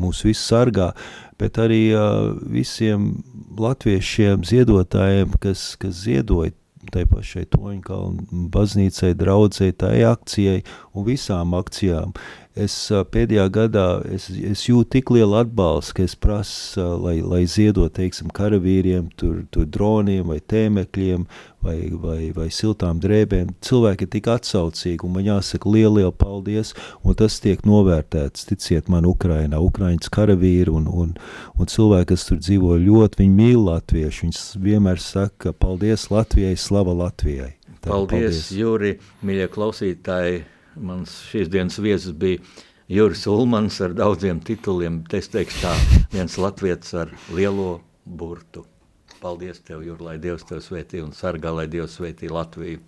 [0.00, 0.92] mūs visus sargā,
[1.40, 3.10] bet arī uh, visiem
[3.58, 6.54] latviešiem ziedotājiem, kas, kas ziedoja
[6.92, 10.62] tai pašai Toņkalnu baznīcai, draudzē, tai akcijai
[10.94, 12.14] un visām akcijām.
[12.54, 12.74] Es
[13.10, 13.84] pēdējā gadā
[14.14, 19.40] es, es jūtu tik lielu atbalstu, ka es prasu, lai, lai ziedot, teiksim, karavīriem, tur,
[19.50, 21.24] tur droniem vai tēmekļiem
[21.66, 23.50] vai, vai, vai siltām drēbēm.
[23.58, 26.70] Cilvēki ir tik atsaucīgi, un man jāsaka lielu, lielu paldies,
[27.02, 31.12] un tas tiek novērtēts, ticiet man, Ukrainā, Ukraiņas karavīri un, un,
[31.58, 36.54] un cilvēki, kas tur dzīvo ļoti, viņi mīl latviešu, viņi s- vienmēr saka, paldies Latvijai,
[36.54, 37.56] slava Latvijai.
[37.82, 38.50] Tā, Paldies, paldies.
[38.62, 38.94] Juri,
[39.26, 40.44] mīļie klausītāji.
[40.76, 42.42] Mans šīs dienas viesis bija
[42.90, 45.02] Juris Ulmans ar daudziem tituliem.
[45.14, 45.74] Es teikšu tā,
[46.12, 48.66] viens latviets ar lielo burtu.
[49.22, 52.82] Paldies tev, Juri, lai Dievs tev svētī un sargā, lai Dievs svētī Latviju.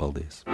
[0.00, 0.44] Paldies!